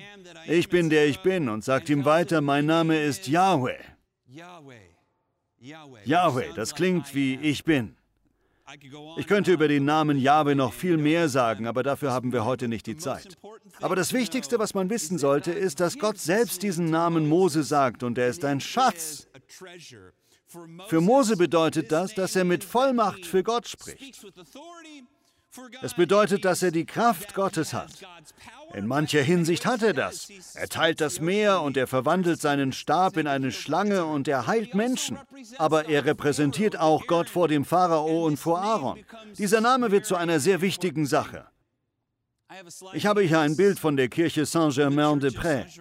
ich 0.47 0.69
bin 0.69 0.91
der 0.91 1.07
ich 1.07 1.21
bin, 1.21 1.49
und 1.49 1.65
sagt 1.65 1.89
ihm 1.89 2.05
weiter, 2.05 2.43
mein 2.43 2.67
Name 2.67 3.03
ist 3.03 3.29
Yahweh. 3.29 3.79
Yahweh, 6.05 6.53
das 6.55 6.75
klingt 6.75 7.15
wie 7.15 7.37
ich 7.37 7.65
bin. 7.65 7.97
Ich 9.17 9.27
könnte 9.27 9.53
über 9.53 9.69
den 9.69 9.85
Namen 9.85 10.19
Yahweh 10.19 10.55
noch 10.55 10.73
viel 10.73 10.97
mehr 10.97 11.29
sagen, 11.29 11.67
aber 11.67 11.83
dafür 11.83 12.13
haben 12.13 12.33
wir 12.33 12.45
heute 12.45 12.69
nicht 12.69 12.87
die 12.87 12.97
Zeit. 12.97 13.39
Aber 13.81 13.97
das 13.97 14.13
Wichtigste, 14.13 14.59
was 14.59 14.75
man 14.75 14.91
wissen 14.91 15.17
sollte, 15.17 15.53
ist, 15.53 15.81
dass 15.81 15.99
Gott 15.99 16.19
selbst 16.19 16.63
diesen 16.63 16.91
Namen 16.91 17.29
Mose 17.29 17.63
sagt 17.63 18.03
und 18.03 18.19
er 18.19 18.29
ist 18.29 18.45
ein 18.45 18.61
Schatz. 18.61 19.29
Für 20.89 21.01
Mose 21.01 21.37
bedeutet 21.37 21.91
das, 21.91 22.15
dass 22.15 22.37
er 22.37 22.45
mit 22.45 22.65
Vollmacht 22.65 23.25
für 23.25 23.43
Gott 23.43 23.67
spricht. 23.67 24.27
Es 25.83 25.95
bedeutet, 25.95 26.45
dass 26.45 26.63
er 26.63 26.71
die 26.71 26.87
Kraft 26.87 27.35
Gottes 27.35 27.73
hat. 27.73 27.91
In 28.75 28.87
mancher 28.87 29.23
Hinsicht 29.23 29.67
hat 29.67 29.83
er 29.83 29.93
das. 29.93 30.29
Er 30.55 30.69
teilt 30.69 31.01
das 31.01 31.21
Meer 31.21 31.63
und 31.63 31.77
er 31.77 31.87
verwandelt 31.87 32.41
seinen 32.41 32.73
Stab 32.73 33.17
in 33.17 33.27
eine 33.27 33.53
Schlange 33.53 34.05
und 34.05 34.27
er 34.27 34.47
heilt 34.47 34.75
Menschen. 34.75 35.19
Aber 35.59 35.89
er 35.89 36.05
repräsentiert 36.05 36.79
auch 36.79 37.07
Gott 37.07 37.29
vor 37.29 37.49
dem 37.49 37.65
Pharao 37.65 38.27
und 38.27 38.37
vor 38.37 38.61
Aaron. 38.61 39.05
Dieser 39.39 39.61
Name 39.61 39.91
wird 39.91 40.07
zu 40.07 40.17
einer 40.17 40.41
sehr 40.41 40.61
wichtigen 40.61 41.07
Sache. 41.07 41.47
Ich 42.93 43.07
habe 43.07 43.23
hier 43.23 43.41
ein 43.41 43.57
Bild 43.57 43.79
von 43.79 43.97
der 43.97 44.09
Kirche 44.09 44.47
Saint-Germain-de-Prés. 44.47 45.81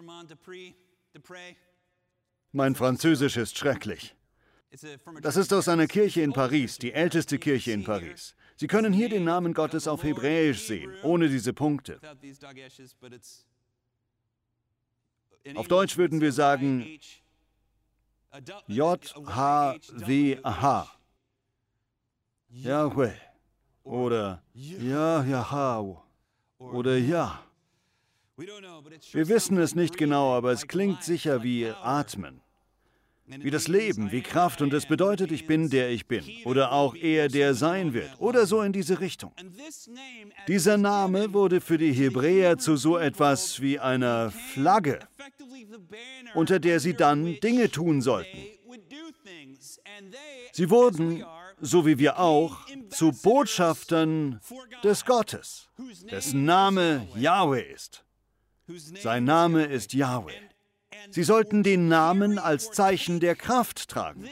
Mein 2.52 2.76
Französisch 2.76 3.38
ist 3.38 3.58
schrecklich. 3.58 4.16
Das 5.22 5.36
ist 5.36 5.54
aus 5.54 5.68
einer 5.68 5.88
Kirche 5.88 6.22
in 6.22 6.34
Paris, 6.34 6.78
die 6.78 6.94
älteste 6.94 7.38
Kirche 7.38 7.72
in 7.72 7.84
Paris. 7.84 8.36
Sie 8.56 8.68
können 8.68 8.94
hier 8.94 9.10
den 9.10 9.24
Namen 9.24 9.54
Gottes 9.54 9.88
auf 9.88 10.04
Hebräisch 10.04 10.62
sehen, 10.62 10.94
ohne 11.04 11.28
diese 11.30 11.54
Punkte. 11.54 12.00
Auf 15.56 15.68
Deutsch 15.68 15.98
würden 15.98 16.22
wir 16.22 16.32
sagen 16.32 17.00
J-H-W-H. 18.68 19.80
Yahweh 22.50 23.14
oder 23.84 24.44
Yahau 24.54 26.04
oder 26.60 26.98
Ja. 26.98 27.44
Wir 28.36 29.28
wissen 29.28 29.58
es 29.58 29.76
nicht 29.76 29.98
genau, 29.98 30.34
aber 30.34 30.52
es 30.52 30.68
klingt 30.68 31.04
sicher 31.04 31.44
wie 31.44 31.70
Atmen 31.70 32.43
wie 33.40 33.52
das 33.52 33.68
Leben, 33.68 34.12
wie 34.12 34.22
Kraft 34.22 34.62
und 34.62 34.74
es 34.74 34.86
bedeutet, 34.86 35.32
ich 35.32 35.48
bin 35.48 35.70
der 35.70 35.90
ich 35.90 36.08
bin 36.08 36.24
oder 36.46 36.72
auch 36.72 36.96
er 36.96 37.28
der 37.28 37.54
sein 37.54 37.94
wird 37.94 38.10
oder 38.20 38.46
so 38.46 38.62
in 38.62 38.74
diese 38.74 39.00
Richtung. 39.00 39.34
Dieser 40.48 40.78
Name 40.78 41.34
wurde 41.34 41.62
für 41.62 41.78
die 41.78 41.94
Hebräer 41.94 42.58
zu 42.58 42.76
so 42.76 42.98
etwas 42.98 43.62
wie 43.62 43.80
einer 43.80 44.32
Flagge, 44.32 45.00
unter 46.34 46.60
der 46.60 46.80
sie 46.80 46.94
dann 46.94 47.40
Dinge 47.40 47.70
tun 47.70 48.02
sollten. 48.02 48.38
Sie 50.52 50.70
wurden, 50.70 51.24
so 51.62 51.86
wie 51.86 51.98
wir 51.98 52.20
auch, 52.20 52.66
zu 52.90 53.12
Botschaftern 53.12 54.40
des 54.84 55.06
Gottes, 55.06 55.70
dessen 56.10 56.46
Name 56.46 57.08
Yahweh 57.16 57.72
ist. 57.74 58.04
Sein 59.02 59.26
Name 59.26 59.66
ist 59.66 59.94
Yahweh. 59.94 60.34
Sie 61.10 61.24
sollten 61.24 61.64
den 61.64 61.88
Namen 61.88 62.40
als 62.40 62.72
Zeichen 62.72 63.20
der 63.20 63.36
Kraft 63.36 63.90
tragen. 63.90 64.28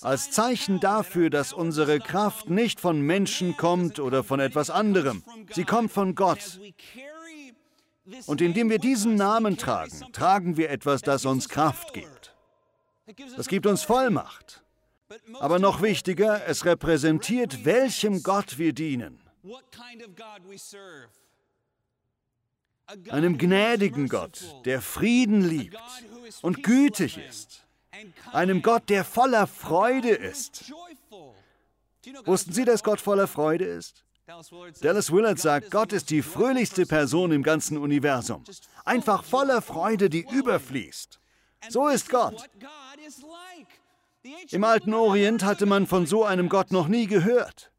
Als 0.00 0.30
Zeichen 0.30 0.80
dafür, 0.80 1.30
dass 1.30 1.52
unsere 1.52 1.98
Kraft 1.98 2.48
nicht 2.48 2.80
von 2.80 3.00
Menschen 3.00 3.56
kommt 3.56 3.98
oder 3.98 4.24
von 4.24 4.40
etwas 4.40 4.70
anderem. 4.70 5.22
Sie 5.52 5.64
kommt 5.64 5.92
von 5.92 6.14
Gott. 6.14 6.60
Und 8.26 8.40
indem 8.40 8.70
wir 8.70 8.78
diesen 8.78 9.16
Namen 9.16 9.56
tragen, 9.56 10.12
tragen 10.12 10.56
wir 10.56 10.70
etwas, 10.70 11.02
das 11.02 11.24
uns 11.24 11.48
Kraft 11.48 11.92
gibt. 11.92 12.34
Das 13.36 13.48
gibt 13.48 13.66
uns 13.66 13.82
Vollmacht. 13.82 14.62
Aber 15.40 15.58
noch 15.58 15.82
wichtiger, 15.82 16.46
es 16.46 16.64
repräsentiert, 16.64 17.64
welchem 17.64 18.22
Gott 18.22 18.58
wir 18.58 18.72
dienen 18.72 19.20
einem 23.10 23.38
gnädigen 23.38 24.08
Gott, 24.08 24.62
der 24.64 24.80
Frieden 24.80 25.42
liebt 25.48 25.76
und 26.42 26.62
gütig 26.62 27.18
ist, 27.18 27.66
einem 28.32 28.62
Gott, 28.62 28.88
der 28.88 29.04
voller 29.04 29.46
Freude 29.46 30.10
ist. 30.10 30.72
Wussten 32.24 32.52
Sie, 32.52 32.64
dass 32.64 32.84
Gott 32.84 33.00
voller 33.00 33.26
Freude 33.26 33.64
ist? 33.64 34.04
Dallas 34.80 35.12
Willard 35.12 35.38
sagt, 35.38 35.70
Gott 35.70 35.92
ist 35.92 36.10
die 36.10 36.22
fröhlichste 36.22 36.84
Person 36.84 37.30
im 37.30 37.42
ganzen 37.42 37.78
Universum. 37.78 38.42
Einfach 38.84 39.22
voller 39.22 39.62
Freude, 39.62 40.10
die 40.10 40.26
überfließt. 40.28 41.20
So 41.68 41.88
ist 41.88 42.08
Gott. 42.10 42.48
Im 44.50 44.64
alten 44.64 44.94
Orient 44.94 45.44
hatte 45.44 45.66
man 45.66 45.86
von 45.86 46.06
so 46.06 46.24
einem 46.24 46.48
Gott 46.48 46.72
noch 46.72 46.88
nie 46.88 47.06
gehört. 47.06 47.70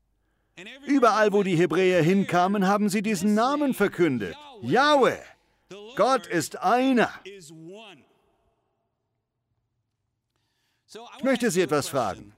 Überall, 0.85 1.33
wo 1.33 1.43
die 1.43 1.55
Hebräer 1.55 2.01
hinkamen, 2.01 2.67
haben 2.67 2.89
sie 2.89 3.01
diesen 3.01 3.33
Namen 3.33 3.73
verkündet. 3.73 4.35
Yahweh. 4.61 5.19
Gott 5.95 6.27
ist 6.27 6.57
einer. 6.57 7.11
Ich 11.17 11.23
möchte 11.23 11.51
Sie 11.51 11.61
etwas 11.61 11.89
fragen. 11.89 12.33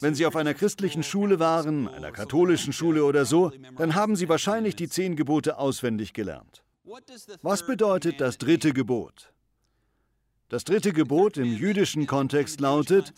Wenn 0.00 0.14
Sie 0.14 0.24
auf 0.24 0.36
einer 0.36 0.54
christlichen 0.54 1.02
Schule 1.02 1.38
waren, 1.38 1.88
einer 1.88 2.12
katholischen 2.12 2.72
Schule 2.72 3.04
oder 3.04 3.24
so, 3.24 3.52
dann 3.76 3.94
haben 3.94 4.16
Sie 4.16 4.28
wahrscheinlich 4.28 4.76
die 4.76 4.88
zehn 4.88 5.14
Gebote 5.14 5.58
auswendig 5.58 6.12
gelernt. 6.14 6.62
Was 7.42 7.66
bedeutet 7.66 8.20
das 8.20 8.38
dritte 8.38 8.72
Gebot? 8.72 9.32
Das 10.48 10.64
dritte 10.64 10.94
Gebot 10.94 11.36
im 11.36 11.52
jüdischen 11.52 12.06
Kontext 12.06 12.60
lautet, 12.60 13.12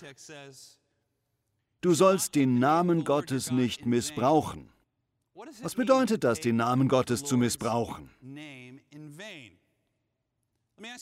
du 1.80 1.94
sollst 1.94 2.34
den 2.34 2.58
Namen 2.58 3.04
Gottes 3.04 3.52
nicht 3.52 3.86
missbrauchen. 3.86 4.72
Was 5.62 5.74
bedeutet 5.74 6.24
das, 6.24 6.40
den 6.40 6.56
Namen 6.56 6.88
Gottes 6.88 7.24
zu 7.24 7.36
missbrauchen? 7.36 8.10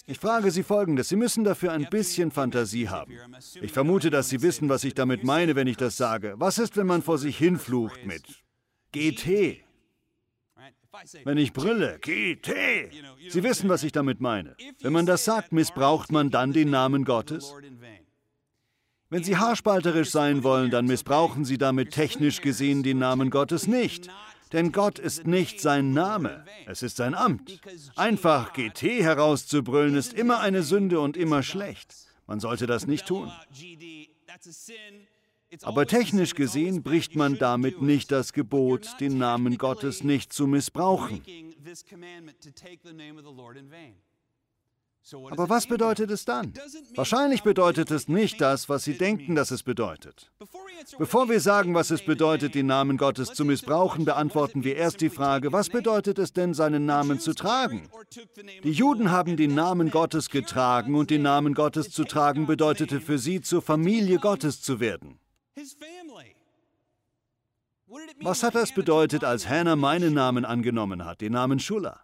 Ich 0.07 0.19
frage 0.19 0.51
Sie 0.51 0.63
Folgendes. 0.63 1.09
Sie 1.09 1.17
müssen 1.17 1.45
dafür 1.45 1.73
ein 1.73 1.89
bisschen 1.89 2.31
Fantasie 2.31 2.89
haben. 2.89 3.15
Ich 3.61 3.73
vermute, 3.73 4.11
dass 4.11 4.29
Sie 4.29 4.43
wissen, 4.43 4.69
was 4.69 4.85
ich 4.85 4.95
damit 4.95 5.25
meine, 5.25 5.55
wenn 5.55 5.69
ich 5.69 5.77
das 5.77 5.97
sage. 5.97 6.35
Was 6.37 6.59
ist, 6.59 6.77
wenn 6.77 6.87
man 6.87 7.03
vor 7.03 7.19
sich 7.19 7.39
hinflucht 7.39 8.05
mit 8.05 8.25
GT? 8.93 9.65
Wenn 11.25 11.39
ich 11.39 11.53
brülle, 11.53 11.99
GT. 12.01 12.91
Sie 13.29 13.43
wissen, 13.43 13.69
was 13.69 13.85
ich 13.85 13.93
damit 13.93 14.21
meine. 14.21 14.57
Wenn 14.81 14.93
man 14.93 15.07
das 15.07 15.25
sagt, 15.25 15.53
missbraucht 15.53 16.11
man 16.11 16.31
dann 16.31 16.53
den 16.53 16.71
Namen 16.71 17.05
Gottes? 17.05 17.55
Wenn 19.11 19.25
Sie 19.25 19.37
haarspalterisch 19.37 20.11
sein 20.11 20.43
wollen, 20.43 20.71
dann 20.71 20.87
missbrauchen 20.87 21.45
Sie 21.45 21.57
damit 21.57 21.93
technisch 21.93 22.43
gesehen 22.43 22.83
den 22.83 22.99
Namen 22.99 23.31
Gottes 23.31 23.67
nicht. 23.67 24.11
Denn 24.53 24.73
Gott 24.73 24.99
ist 24.99 25.27
nicht 25.27 25.61
sein 25.61 25.93
Name, 25.93 26.45
es 26.67 26.83
ist 26.83 26.97
sein 26.97 27.15
Amt. 27.15 27.61
Einfach 27.97 28.53
GT 28.53 29.03
herauszubrüllen 29.03 29.97
ist 29.97 30.13
immer 30.13 30.41
eine 30.41 30.63
Sünde 30.63 31.01
und 31.01 31.17
immer 31.17 31.43
schlecht. 31.43 31.95
Man 32.27 32.41
sollte 32.41 32.67
das 32.67 32.87
nicht 32.87 33.07
tun. 33.07 33.31
Aber 35.63 35.87
technisch 35.87 36.35
gesehen 36.35 36.83
bricht 36.83 37.17
man 37.17 37.39
damit 37.39 37.81
nicht 37.81 38.13
das 38.13 38.33
Gebot, 38.33 39.01
den 39.01 39.19
Namen 39.19 39.57
Gottes 39.57 40.05
nicht 40.05 40.33
zu 40.33 40.47
missbrauchen. 40.47 41.23
Aber 45.31 45.49
was 45.49 45.67
bedeutet 45.67 46.11
es 46.11 46.25
dann? 46.25 46.53
Wahrscheinlich 46.95 47.43
bedeutet 47.43 47.91
es 47.91 48.09
nicht 48.09 48.41
das, 48.41 48.69
was 48.69 48.85
Sie 48.85 48.99
denken, 48.99 49.35
dass 49.35 49.51
es 49.51 49.63
bedeutet. 49.63 50.31
Bevor 50.99 51.29
wir 51.29 51.41
sagen, 51.41 51.75
was 51.75 51.91
es 51.91 52.05
bedeutet, 52.05 52.55
den 52.55 52.67
Namen 52.67 52.97
Gottes 52.97 53.33
zu 53.33 53.45
missbrauchen, 53.45 54.05
beantworten 54.05 54.65
wir 54.65 54.77
erst 54.77 55.01
die 55.01 55.11
Frage, 55.11 55.53
was 55.53 55.69
bedeutet 55.69 56.19
es 56.19 56.33
denn, 56.33 56.55
seinen 56.55 56.87
Namen 56.87 57.21
zu 57.21 57.35
tragen? 57.35 57.89
Die 58.65 58.73
Juden 58.73 59.11
haben 59.11 59.37
den 59.37 59.55
Namen 59.55 59.91
Gottes 59.91 60.31
getragen 60.31 60.95
und 60.95 61.11
den 61.11 61.23
Namen 61.23 61.55
Gottes 61.55 61.91
zu 61.91 62.05
tragen 62.05 62.47
bedeutete 62.47 63.01
für 63.01 63.19
sie, 63.19 63.41
zur 63.41 63.63
Familie 63.63 64.19
Gottes 64.19 64.61
zu 64.63 64.81
werden. 64.81 65.19
Was 68.21 68.43
hat 68.43 68.55
das 68.55 68.73
bedeutet, 68.73 69.25
als 69.25 69.49
Hannah 69.49 69.77
meinen 69.77 70.13
Namen 70.13 70.45
angenommen 70.45 71.05
hat, 71.05 71.21
den 71.21 71.33
Namen 71.33 71.59
Schuller? 71.59 72.01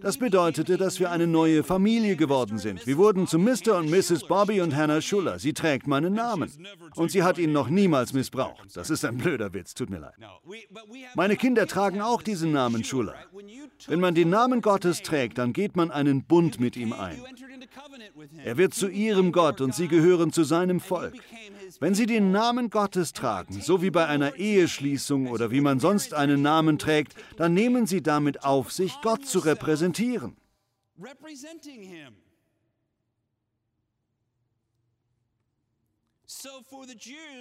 Das 0.00 0.18
bedeutete, 0.18 0.76
dass 0.76 0.98
wir 0.98 1.10
eine 1.10 1.26
neue 1.26 1.62
Familie 1.62 2.16
geworden 2.16 2.58
sind. 2.58 2.86
Wir 2.86 2.96
wurden 2.96 3.26
zu 3.26 3.38
Mr. 3.38 3.78
und 3.78 3.90
Mrs. 3.90 4.26
Bobby 4.26 4.60
und 4.60 4.74
Hannah 4.74 5.00
Schuller. 5.00 5.38
Sie 5.38 5.52
trägt 5.52 5.86
meinen 5.86 6.14
Namen. 6.14 6.50
Und 6.96 7.10
sie 7.10 7.22
hat 7.22 7.38
ihn 7.38 7.52
noch 7.52 7.68
niemals 7.68 8.12
missbraucht. 8.12 8.64
Das 8.74 8.90
ist 8.90 9.04
ein 9.04 9.16
blöder 9.16 9.52
Witz, 9.54 9.74
tut 9.74 9.90
mir 9.90 10.00
leid. 10.00 10.14
Meine 11.14 11.36
Kinder 11.36 11.66
tragen 11.66 12.00
auch 12.00 12.22
diesen 12.22 12.52
Namen 12.52 12.82
Schuller. 12.82 13.14
Wenn 13.86 14.00
man 14.00 14.14
den 14.14 14.30
Namen 14.30 14.60
Gottes 14.60 15.02
trägt, 15.02 15.38
dann 15.38 15.52
geht 15.52 15.76
man 15.76 15.90
einen 15.90 16.24
Bund 16.24 16.58
mit 16.58 16.76
ihm 16.76 16.92
ein. 16.92 17.22
Er 18.44 18.56
wird 18.56 18.74
zu 18.74 18.88
ihrem 18.88 19.32
Gott 19.32 19.60
und 19.60 19.74
sie 19.74 19.88
gehören 19.88 20.32
zu 20.32 20.44
seinem 20.44 20.80
Volk. 20.80 21.14
Wenn 21.82 21.96
Sie 21.96 22.06
den 22.06 22.30
Namen 22.30 22.70
Gottes 22.70 23.12
tragen, 23.12 23.60
so 23.60 23.82
wie 23.82 23.90
bei 23.90 24.06
einer 24.06 24.36
Eheschließung 24.36 25.26
oder 25.26 25.50
wie 25.50 25.60
man 25.60 25.80
sonst 25.80 26.14
einen 26.14 26.40
Namen 26.40 26.78
trägt, 26.78 27.16
dann 27.36 27.54
nehmen 27.54 27.88
Sie 27.88 28.00
damit 28.00 28.44
auf 28.44 28.70
sich, 28.70 28.94
Gott 29.02 29.26
zu 29.26 29.40
repräsentieren. 29.40 30.36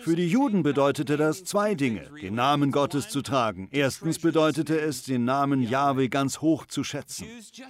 Für 0.01 0.15
die 0.15 0.27
Juden 0.27 0.63
bedeutete 0.63 1.17
das 1.17 1.43
zwei 1.43 1.75
Dinge, 1.75 2.09
den 2.21 2.35
Namen 2.35 2.71
Gottes 2.71 3.09
zu 3.09 3.21
tragen. 3.21 3.67
Erstens 3.71 4.19
bedeutete 4.19 4.79
es, 4.79 5.03
den 5.03 5.25
Namen 5.25 5.61
Jahwe 5.61 6.09
ganz 6.09 6.41
hoch 6.41 6.65
zu 6.65 6.83
schätzen. 6.83 7.27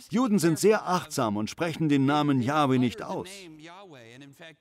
Juden 0.09 0.39
sind 0.39 0.59
sehr 0.59 0.87
achtsam 0.87 1.37
und 1.37 1.49
sprechen 1.49 1.89
den 1.89 2.05
Namen 2.05 2.41
Jahwe 2.41 2.79
nicht 2.79 3.03
aus. 3.03 3.29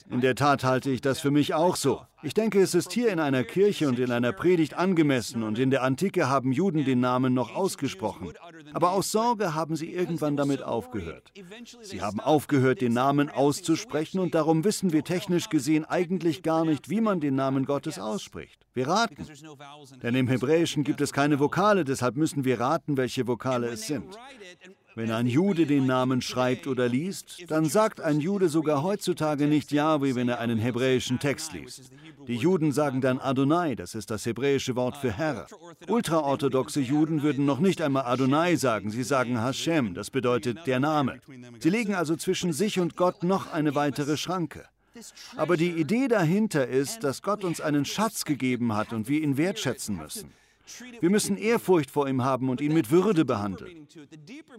In 0.09 0.21
der 0.21 0.35
Tat 0.35 0.65
halte 0.65 0.91
ich 0.91 1.01
das 1.01 1.21
für 1.21 1.31
mich 1.31 1.55
auch 1.55 1.77
so. 1.77 2.03
Ich 2.23 2.35
denke, 2.35 2.61
es 2.61 2.75
ist 2.75 2.93
hier 2.93 3.11
in 3.11 3.19
einer 3.19 3.45
Kirche 3.45 3.89
und 3.89 3.99
in 3.99 4.11
einer 4.11 4.33
Predigt 4.33 4.75
angemessen 4.75 5.43
und 5.43 5.59
in 5.59 5.71
der 5.71 5.83
Antike 5.83 6.29
haben 6.29 6.53
Juden 6.53 6.85
den 6.85 7.01
Namen 7.01 7.33
noch 7.33 7.55
ausgesprochen. 7.55 8.33
Aber 8.75 8.93
aus 8.93 9.11
Sorge 9.11 9.55
haben 9.55 9.75
sie 9.75 9.91
irgendwann 9.91 10.37
damit 10.37 10.63
aufgehört. 10.63 11.33
Sie 11.81 12.03
haben 12.03 12.21
aufgehört, 12.21 12.83
den 12.83 12.93
Namen 12.93 13.31
auszusprechen 13.31 14.21
und 14.21 14.35
darum 14.35 14.65
wissen 14.65 14.93
wir 14.93 15.03
technisch 15.03 15.49
gesehen 15.49 15.87
eigentlich 15.87 16.43
gar 16.61 16.71
nicht, 16.71 16.91
wie 16.91 17.01
man 17.01 17.21
den 17.21 17.37
Namen 17.37 17.65
Gottes 17.65 17.99
ausspricht. 17.99 18.67
Wir 18.75 18.87
raten. 18.87 19.27
Denn 20.03 20.15
im 20.15 20.29
Hebräischen 20.29 20.85
gibt 20.85 21.01
es 21.01 21.13
keine 21.13 21.41
Vokale, 21.41 21.85
deshalb 21.85 22.17
müssen 22.17 22.45
wir 22.45 22.61
raten, 22.61 22.97
welche 22.97 23.27
Vokale 23.27 23.69
es 23.69 23.87
sind. 23.87 24.05
Wenn 24.95 25.11
ein 25.11 25.27
Jude 25.27 25.67
den 25.67 25.87
Namen 25.87 26.21
schreibt 26.21 26.67
oder 26.67 26.89
liest, 26.89 27.51
dann 27.51 27.65
sagt 27.65 28.01
ein 28.01 28.21
Jude 28.21 28.49
sogar 28.49 28.83
heutzutage 28.83 29.47
nicht 29.47 29.73
Yahweh, 29.73 30.15
wenn 30.15 30.29
er 30.29 30.41
einen 30.41 30.59
hebräischen 30.59 31.19
Text 31.19 31.53
liest. 31.55 31.93
Die 32.27 32.37
Juden 32.37 32.73
sagen 32.73 33.01
dann 33.01 33.19
Adonai, 33.19 33.77
das 33.77 33.95
ist 33.95 34.11
das 34.11 34.27
hebräische 34.27 34.77
Wort 34.77 34.97
für 34.97 35.13
Herr. 35.13 35.47
Ultraorthodoxe 35.89 36.81
Juden 36.81 37.23
würden 37.23 37.47
noch 37.47 37.61
nicht 37.61 37.81
einmal 37.81 38.05
Adonai 38.05 38.57
sagen, 38.57 38.91
sie 38.91 39.05
sagen 39.05 39.41
Hashem, 39.41 39.95
das 39.95 40.11
bedeutet 40.11 40.67
der 40.67 40.81
Name. 40.81 41.21
Sie 41.61 41.71
legen 41.71 41.95
also 41.95 42.17
zwischen 42.17 42.53
sich 42.53 42.79
und 42.79 42.97
Gott 42.97 43.23
noch 43.23 43.51
eine 43.53 43.75
weitere 43.75 44.19
Schranke. 44.19 44.67
Aber 45.37 45.57
die 45.57 45.71
Idee 45.71 46.09
dahinter 46.09 46.67
ist, 46.67 47.05
dass 47.05 47.23
Gott 47.23 47.45
uns 47.45 47.61
einen 47.61 47.85
Schatz 47.85 48.25
gegeben 48.25 48.75
hat 48.75 48.93
und 48.93 49.09
wir 49.09 49.23
ihn 49.23 49.37
wertschätzen 49.37 49.97
müssen. 49.97 50.33
Wir 51.01 51.11
müssen 51.11 51.37
Ehrfurcht 51.37 51.91
vor 51.91 52.09
ihm 52.09 52.23
haben 52.23 52.49
und 52.49 52.61
ihn 52.61 52.73
mit 52.73 52.91
Würde 52.91 53.25
behandeln. 53.25 53.87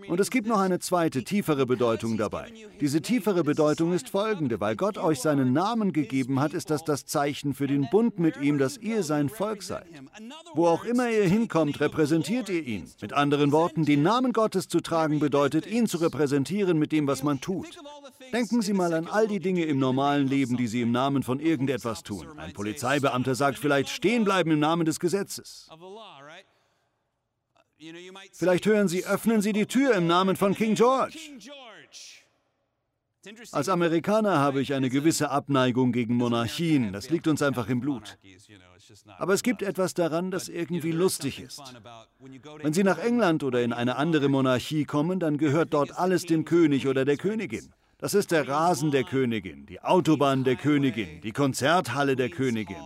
Und 0.08 0.20
es 0.20 0.30
gibt 0.30 0.48
noch 0.48 0.60
eine 0.60 0.80
zweite, 0.80 1.24
tiefere 1.24 1.66
Bedeutung 1.66 2.18
dabei. 2.18 2.52
Diese 2.80 3.02
tiefere 3.02 3.44
Bedeutung 3.44 3.94
ist 3.94 4.10
folgende. 4.10 4.60
Weil 4.60 4.76
Gott 4.76 4.98
euch 4.98 5.20
seinen 5.22 5.54
Namen 5.54 5.94
gegeben 5.94 6.40
hat, 6.40 6.54
ist 6.54 6.70
das 6.70 6.84
das 6.84 7.06
Zeichen 7.06 7.54
für 7.54 7.68
den 7.68 7.90
Bund 7.90 8.20
mit 8.20 8.38
ihm, 8.42 8.58
dass 8.58 8.78
ihr 8.78 9.04
sein 9.04 9.30
Volk 9.30 9.64
seid. 9.64 9.86
Wo 10.54 10.68
auch 10.68 10.84
immer 10.84 11.10
ihr 11.10 11.24
hinkommt, 11.24 11.80
repräsentiert 11.80 12.50
ihr 12.50 12.64
ihn. 12.64 12.90
Mit 13.02 13.14
anderen 13.14 13.52
Worten, 13.52 13.86
den 13.86 14.04
Namen 14.04 14.34
Gottes 14.34 14.68
zu 14.68 14.82
tragen 14.82 15.20
bedeutet, 15.20 15.66
ihn 15.66 15.88
zu 15.88 15.98
repräsentieren 15.98 16.78
mit 16.78 16.92
dem, 16.92 17.08
was 17.08 17.24
man 17.24 17.40
tut. 17.40 17.78
Denken 18.34 18.62
Sie 18.62 18.74
mal 18.74 18.94
an 18.94 19.08
all 19.08 19.28
die 19.28 19.40
Dinge 19.40 19.66
im 19.66 19.80
normalen 19.80 20.28
Leben, 20.28 20.58
die 20.58 20.68
Sie 20.68 20.82
im 20.82 20.92
Namen 20.92 21.24
von 21.24 21.40
irgendetwas 21.40 22.04
tun. 22.04 22.40
Ein 22.40 22.54
Polizeibeamter 22.54 23.36
sagt 23.36 23.58
vielleicht 23.58 23.90
stehen 23.90 24.24
bleiben 24.24 24.52
im 24.52 24.60
Namen 24.60 24.86
des 24.86 25.00
Gesetzes. 25.00 25.70
Vielleicht 28.34 28.66
hören 28.66 28.88
Sie, 28.88 29.06
öffnen 29.06 29.42
Sie 29.42 29.54
die 29.54 29.66
Tür 29.66 29.96
im 29.96 30.08
Namen 30.08 30.36
von 30.36 30.54
King 30.54 30.76
George. 30.76 31.18
Als 33.52 33.70
Amerikaner 33.70 34.40
habe 34.40 34.62
ich 34.62 34.74
eine 34.74 34.90
gewisse 34.90 35.30
Abneigung 35.30 35.92
gegen 35.92 36.16
Monarchien. 36.16 36.92
Das 36.92 37.10
liegt 37.10 37.28
uns 37.28 37.42
einfach 37.42 37.70
im 37.70 37.80
Blut. 37.80 38.18
Aber 39.18 39.34
es 39.34 39.44
gibt 39.44 39.62
etwas 39.62 39.94
daran, 39.94 40.32
das 40.32 40.50
irgendwie 40.50 40.92
lustig 40.92 41.40
ist. 41.40 41.62
Wenn 42.62 42.74
Sie 42.74 42.84
nach 42.84 42.98
England 42.98 43.44
oder 43.44 43.62
in 43.62 43.74
eine 43.74 43.96
andere 43.96 44.28
Monarchie 44.28 44.86
kommen, 44.86 45.20
dann 45.20 45.38
gehört 45.38 45.74
dort 45.74 45.98
alles 45.98 46.26
dem 46.26 46.46
König 46.46 46.88
oder 46.88 47.06
der 47.06 47.18
Königin. 47.18 47.74
Das 48.02 48.16
ist 48.16 48.32
der 48.32 48.48
Rasen 48.48 48.90
der 48.90 49.04
Königin, 49.04 49.68
die 49.68 49.80
Autobahn 49.80 50.44
der 50.44 50.56
Königin, 50.56 51.22
die 51.22 51.32
Konzerthalle 51.32 52.16
der 52.16 52.30
Königin. 52.30 52.84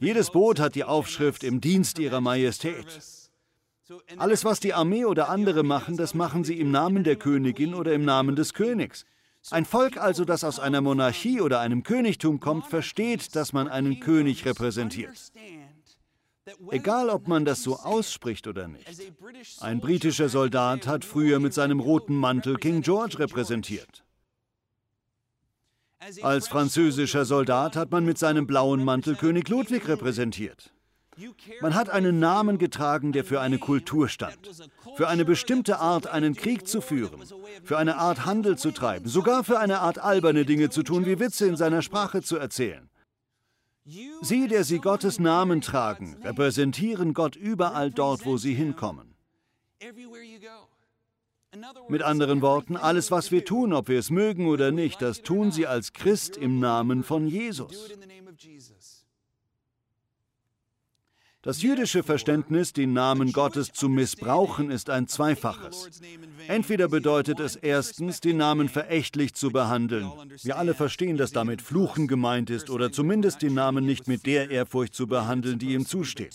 Jedes 0.00 0.30
Boot 0.30 0.58
hat 0.60 0.74
die 0.74 0.84
Aufschrift 0.84 1.44
im 1.44 1.60
Dienst 1.60 1.98
ihrer 1.98 2.22
Majestät. 2.22 2.86
Alles, 4.16 4.46
was 4.46 4.60
die 4.60 4.72
Armee 4.72 5.04
oder 5.04 5.28
andere 5.28 5.62
machen, 5.62 5.98
das 5.98 6.14
machen 6.14 6.42
sie 6.42 6.58
im 6.58 6.70
Namen 6.70 7.04
der 7.04 7.16
Königin 7.16 7.74
oder 7.74 7.92
im 7.92 8.06
Namen 8.06 8.34
des 8.34 8.54
Königs. 8.54 9.04
Ein 9.50 9.66
Volk 9.66 9.98
also, 9.98 10.24
das 10.24 10.42
aus 10.42 10.58
einer 10.58 10.80
Monarchie 10.80 11.42
oder 11.42 11.60
einem 11.60 11.82
Königtum 11.82 12.40
kommt, 12.40 12.66
versteht, 12.66 13.36
dass 13.36 13.52
man 13.52 13.68
einen 13.68 14.00
König 14.00 14.46
repräsentiert. 14.46 15.32
Egal, 16.70 17.10
ob 17.10 17.28
man 17.28 17.44
das 17.44 17.62
so 17.62 17.76
ausspricht 17.76 18.46
oder 18.46 18.68
nicht. 18.68 18.86
Ein 19.60 19.80
britischer 19.80 20.30
Soldat 20.30 20.86
hat 20.86 21.04
früher 21.04 21.40
mit 21.40 21.52
seinem 21.52 21.80
roten 21.80 22.16
Mantel 22.16 22.56
King 22.56 22.80
George 22.80 23.18
repräsentiert. 23.18 24.03
Als 26.22 26.48
französischer 26.48 27.24
Soldat 27.24 27.76
hat 27.76 27.90
man 27.90 28.04
mit 28.04 28.18
seinem 28.18 28.46
blauen 28.46 28.84
Mantel 28.84 29.16
König 29.16 29.48
Ludwig 29.48 29.88
repräsentiert. 29.88 30.72
Man 31.60 31.74
hat 31.74 31.90
einen 31.90 32.18
Namen 32.18 32.58
getragen, 32.58 33.12
der 33.12 33.24
für 33.24 33.40
eine 33.40 33.58
Kultur 33.58 34.08
stand, 34.08 34.50
für 34.96 35.06
eine 35.08 35.24
bestimmte 35.24 35.78
Art, 35.78 36.08
einen 36.08 36.34
Krieg 36.34 36.66
zu 36.66 36.80
führen, 36.80 37.22
für 37.62 37.78
eine 37.78 37.96
Art 37.96 38.26
Handel 38.26 38.58
zu 38.58 38.72
treiben, 38.72 39.08
sogar 39.08 39.44
für 39.44 39.60
eine 39.60 39.78
Art 39.78 39.98
alberne 39.98 40.44
Dinge 40.44 40.70
zu 40.70 40.82
tun, 40.82 41.06
wie 41.06 41.20
Witze 41.20 41.46
in 41.46 41.56
seiner 41.56 41.82
Sprache 41.82 42.22
zu 42.22 42.36
erzählen. 42.36 42.90
Sie, 44.22 44.48
der 44.48 44.64
sie 44.64 44.78
Gottes 44.78 45.20
Namen 45.20 45.60
tragen, 45.60 46.16
repräsentieren 46.24 47.14
Gott 47.14 47.36
überall 47.36 47.90
dort, 47.90 48.24
wo 48.24 48.36
sie 48.36 48.54
hinkommen. 48.54 49.14
Mit 51.88 52.02
anderen 52.02 52.42
Worten, 52.42 52.76
alles, 52.76 53.10
was 53.10 53.30
wir 53.30 53.44
tun, 53.44 53.72
ob 53.72 53.88
wir 53.88 53.98
es 53.98 54.10
mögen 54.10 54.48
oder 54.48 54.70
nicht, 54.70 55.02
das 55.02 55.22
tun 55.22 55.52
sie 55.52 55.66
als 55.66 55.92
Christ 55.92 56.36
im 56.36 56.58
Namen 56.58 57.02
von 57.02 57.26
Jesus. 57.26 57.92
Das 61.44 61.60
jüdische 61.60 62.02
Verständnis, 62.02 62.72
den 62.72 62.94
Namen 62.94 63.32
Gottes 63.32 63.70
zu 63.70 63.90
missbrauchen, 63.90 64.70
ist 64.70 64.88
ein 64.88 65.06
zweifaches. 65.08 65.90
Entweder 66.48 66.88
bedeutet 66.88 67.38
es 67.38 67.54
erstens, 67.54 68.20
den 68.20 68.38
Namen 68.38 68.70
verächtlich 68.70 69.34
zu 69.34 69.50
behandeln. 69.50 70.10
Wir 70.42 70.56
alle 70.56 70.72
verstehen, 70.72 71.18
dass 71.18 71.32
damit 71.32 71.60
Fluchen 71.60 72.08
gemeint 72.08 72.48
ist 72.48 72.70
oder 72.70 72.90
zumindest 72.90 73.42
den 73.42 73.52
Namen 73.52 73.84
nicht 73.84 74.08
mit 74.08 74.24
der 74.24 74.50
Ehrfurcht 74.50 74.94
zu 74.94 75.06
behandeln, 75.06 75.58
die 75.58 75.74
ihm 75.74 75.84
zusteht. 75.84 76.34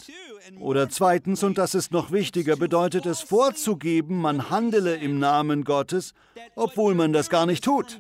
Oder 0.60 0.90
zweitens, 0.90 1.42
und 1.44 1.58
das 1.58 1.74
ist 1.74 1.92
noch 1.92 2.12
wichtiger, 2.12 2.56
bedeutet 2.56 3.08
es 3.08 3.22
vorzugeben, 3.22 4.22
man 4.22 4.52
handele 4.52 4.96
im 4.96 5.18
Namen 5.18 5.64
Gottes, 5.64 6.14
obwohl 6.56 6.94
man 6.94 7.14
das 7.14 7.32
gar 7.32 7.48
nicht 7.48 7.64
tut. 7.64 8.00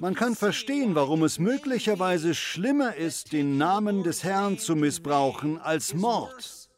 Man 0.00 0.14
kann 0.14 0.34
verstehen, 0.34 0.94
warum 0.94 1.22
es 1.22 1.38
möglicherweise 1.38 2.34
schlimmer 2.34 2.96
ist, 2.96 3.32
den 3.32 3.58
Namen 3.58 4.02
des 4.02 4.24
Herrn 4.24 4.58
zu 4.58 4.74
missbrauchen, 4.74 5.58
als 5.58 5.94
Mord. 5.94 6.68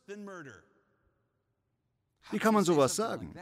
Wie 2.30 2.38
kann 2.38 2.54
man 2.54 2.64
sowas 2.64 2.96
sagen? 2.96 3.34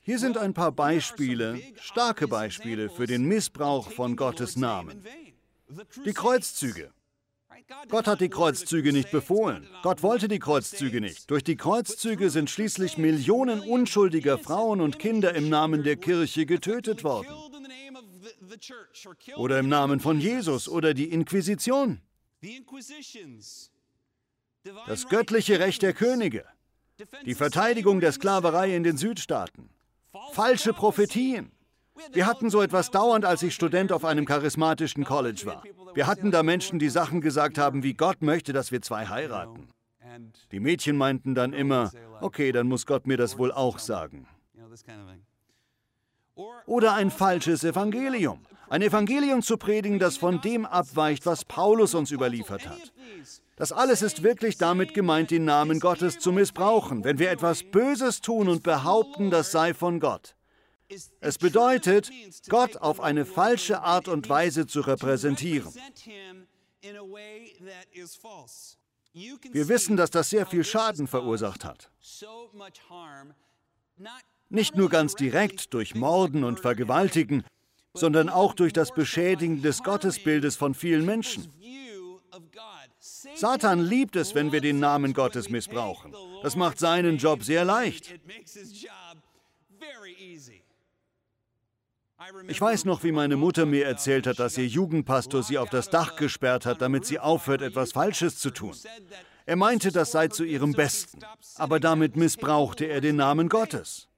Hier 0.00 0.18
sind 0.18 0.36
ein 0.36 0.52
paar 0.52 0.72
Beispiele, 0.72 1.60
starke 1.80 2.28
Beispiele 2.28 2.90
für 2.90 3.06
den 3.06 3.24
Missbrauch 3.24 3.90
von 3.90 4.16
Gottes 4.16 4.56
Namen. 4.56 5.02
Die 6.04 6.12
Kreuzzüge. 6.12 6.92
Gott 7.88 8.06
hat 8.06 8.20
die 8.20 8.28
Kreuzzüge 8.28 8.92
nicht 8.92 9.10
befohlen. 9.10 9.66
Gott 9.82 10.02
wollte 10.02 10.28
die 10.28 10.38
Kreuzzüge 10.38 11.00
nicht. 11.00 11.30
Durch 11.30 11.42
die 11.42 11.56
Kreuzzüge 11.56 12.28
sind 12.28 12.50
schließlich 12.50 12.98
Millionen 12.98 13.60
unschuldiger 13.60 14.38
Frauen 14.38 14.82
und 14.82 14.98
Kinder 14.98 15.34
im 15.34 15.48
Namen 15.48 15.82
der 15.82 15.96
Kirche 15.96 16.44
getötet 16.44 17.04
worden. 17.04 17.28
Oder 19.36 19.58
im 19.58 19.68
Namen 19.68 20.00
von 20.00 20.20
Jesus 20.20 20.68
oder 20.68 20.94
die 20.94 21.10
Inquisition. 21.10 22.00
Das 24.86 25.08
göttliche 25.08 25.58
Recht 25.60 25.82
der 25.82 25.92
Könige. 25.92 26.44
Die 27.26 27.34
Verteidigung 27.34 28.00
der 28.00 28.12
Sklaverei 28.12 28.74
in 28.74 28.82
den 28.82 28.96
Südstaaten. 28.96 29.70
Falsche 30.32 30.72
Prophetien. 30.72 31.50
Wir 32.12 32.26
hatten 32.26 32.50
so 32.50 32.60
etwas 32.60 32.90
dauernd, 32.90 33.24
als 33.24 33.42
ich 33.42 33.54
Student 33.54 33.92
auf 33.92 34.04
einem 34.04 34.24
charismatischen 34.24 35.04
College 35.04 35.42
war. 35.46 35.62
Wir 35.94 36.06
hatten 36.06 36.30
da 36.30 36.42
Menschen, 36.42 36.78
die 36.78 36.88
Sachen 36.88 37.20
gesagt 37.20 37.56
haben, 37.58 37.82
wie 37.82 37.94
Gott 37.94 38.20
möchte, 38.20 38.52
dass 38.52 38.72
wir 38.72 38.82
zwei 38.82 39.06
heiraten. 39.06 39.68
Die 40.50 40.60
Mädchen 40.60 40.96
meinten 40.96 41.34
dann 41.34 41.52
immer, 41.52 41.92
okay, 42.20 42.52
dann 42.52 42.68
muss 42.68 42.86
Gott 42.86 43.06
mir 43.06 43.16
das 43.16 43.38
wohl 43.38 43.52
auch 43.52 43.78
sagen. 43.78 44.26
Oder 46.66 46.94
ein 46.94 47.10
falsches 47.10 47.64
Evangelium. 47.64 48.44
Ein 48.68 48.82
Evangelium 48.82 49.42
zu 49.42 49.56
predigen, 49.56 49.98
das 49.98 50.16
von 50.16 50.40
dem 50.40 50.66
abweicht, 50.66 51.26
was 51.26 51.44
Paulus 51.44 51.94
uns 51.94 52.10
überliefert 52.10 52.68
hat. 52.68 52.92
Das 53.56 53.70
alles 53.70 54.02
ist 54.02 54.22
wirklich 54.22 54.56
damit 54.56 54.94
gemeint, 54.94 55.30
den 55.30 55.44
Namen 55.44 55.78
Gottes 55.78 56.18
zu 56.18 56.32
missbrauchen, 56.32 57.04
wenn 57.04 57.18
wir 57.18 57.30
etwas 57.30 57.62
Böses 57.62 58.20
tun 58.20 58.48
und 58.48 58.62
behaupten, 58.64 59.30
das 59.30 59.52
sei 59.52 59.74
von 59.74 60.00
Gott. 60.00 60.34
Es 61.20 61.38
bedeutet, 61.38 62.10
Gott 62.48 62.76
auf 62.78 63.00
eine 63.00 63.24
falsche 63.24 63.82
Art 63.82 64.08
und 64.08 64.28
Weise 64.28 64.66
zu 64.66 64.80
repräsentieren. 64.80 65.72
Wir 69.52 69.68
wissen, 69.68 69.96
dass 69.96 70.10
das 70.10 70.30
sehr 70.30 70.46
viel 70.46 70.64
Schaden 70.64 71.06
verursacht 71.06 71.64
hat. 71.64 71.90
Nicht 74.54 74.76
nur 74.76 74.88
ganz 74.88 75.16
direkt 75.16 75.74
durch 75.74 75.96
Morden 75.96 76.44
und 76.44 76.60
Vergewaltigen, 76.60 77.42
sondern 77.92 78.28
auch 78.28 78.54
durch 78.54 78.72
das 78.72 78.92
Beschädigen 78.92 79.62
des 79.62 79.82
Gottesbildes 79.82 80.54
von 80.54 80.74
vielen 80.74 81.04
Menschen. 81.04 81.52
Satan 83.34 83.80
liebt 83.80 84.14
es, 84.14 84.36
wenn 84.36 84.52
wir 84.52 84.60
den 84.60 84.78
Namen 84.78 85.12
Gottes 85.12 85.50
missbrauchen. 85.50 86.14
Das 86.44 86.54
macht 86.54 86.78
seinen 86.78 87.18
Job 87.18 87.42
sehr 87.42 87.64
leicht. 87.64 88.14
Ich 92.46 92.60
weiß 92.60 92.84
noch, 92.84 93.02
wie 93.02 93.10
meine 93.10 93.36
Mutter 93.36 93.66
mir 93.66 93.86
erzählt 93.86 94.28
hat, 94.28 94.38
dass 94.38 94.56
ihr 94.56 94.68
Jugendpastor 94.68 95.42
sie 95.42 95.58
auf 95.58 95.68
das 95.68 95.90
Dach 95.90 96.14
gesperrt 96.14 96.64
hat, 96.64 96.80
damit 96.80 97.06
sie 97.06 97.18
aufhört, 97.18 97.60
etwas 97.60 97.90
Falsches 97.90 98.38
zu 98.38 98.50
tun. 98.50 98.76
Er 99.46 99.56
meinte, 99.56 99.90
das 99.90 100.12
sei 100.12 100.28
zu 100.28 100.44
ihrem 100.44 100.74
Besten, 100.74 101.18
aber 101.56 101.80
damit 101.80 102.14
missbrauchte 102.14 102.84
er 102.84 103.00
den 103.00 103.16
Namen 103.16 103.48
Gottes. 103.48 104.08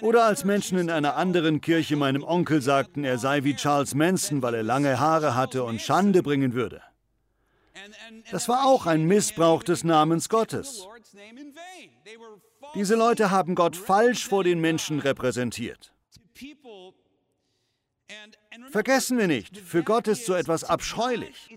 Oder 0.00 0.24
als 0.24 0.44
Menschen 0.44 0.78
in 0.78 0.90
einer 0.90 1.16
anderen 1.16 1.60
Kirche 1.60 1.96
meinem 1.96 2.22
Onkel 2.22 2.62
sagten, 2.62 3.04
er 3.04 3.18
sei 3.18 3.44
wie 3.44 3.54
Charles 3.54 3.94
Manson, 3.94 4.42
weil 4.42 4.54
er 4.54 4.62
lange 4.62 5.00
Haare 5.00 5.34
hatte 5.34 5.64
und 5.64 5.80
Schande 5.80 6.22
bringen 6.22 6.54
würde. 6.54 6.82
Das 8.30 8.48
war 8.48 8.66
auch 8.66 8.86
ein 8.86 9.04
Missbrauch 9.04 9.62
des 9.62 9.84
Namens 9.84 10.28
Gottes. 10.28 10.86
Diese 12.74 12.94
Leute 12.94 13.30
haben 13.30 13.54
Gott 13.54 13.76
falsch 13.76 14.26
vor 14.26 14.44
den 14.44 14.60
Menschen 14.60 14.98
repräsentiert. 15.00 15.92
Vergessen 18.70 19.18
wir 19.18 19.26
nicht, 19.26 19.56
für 19.58 19.82
Gott 19.82 20.08
ist 20.08 20.26
so 20.26 20.34
etwas 20.34 20.64
abscheulich. 20.64 21.56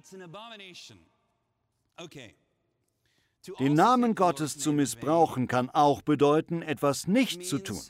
Den 3.60 3.74
Namen 3.74 4.16
Gottes 4.16 4.58
zu 4.58 4.74
missbrauchen 4.74 5.48
kann 5.48 5.70
auch 5.70 6.02
bedeuten, 6.02 6.62
etwas 6.62 7.08
nicht 7.08 7.46
zu 7.46 7.60
tun. 7.60 7.82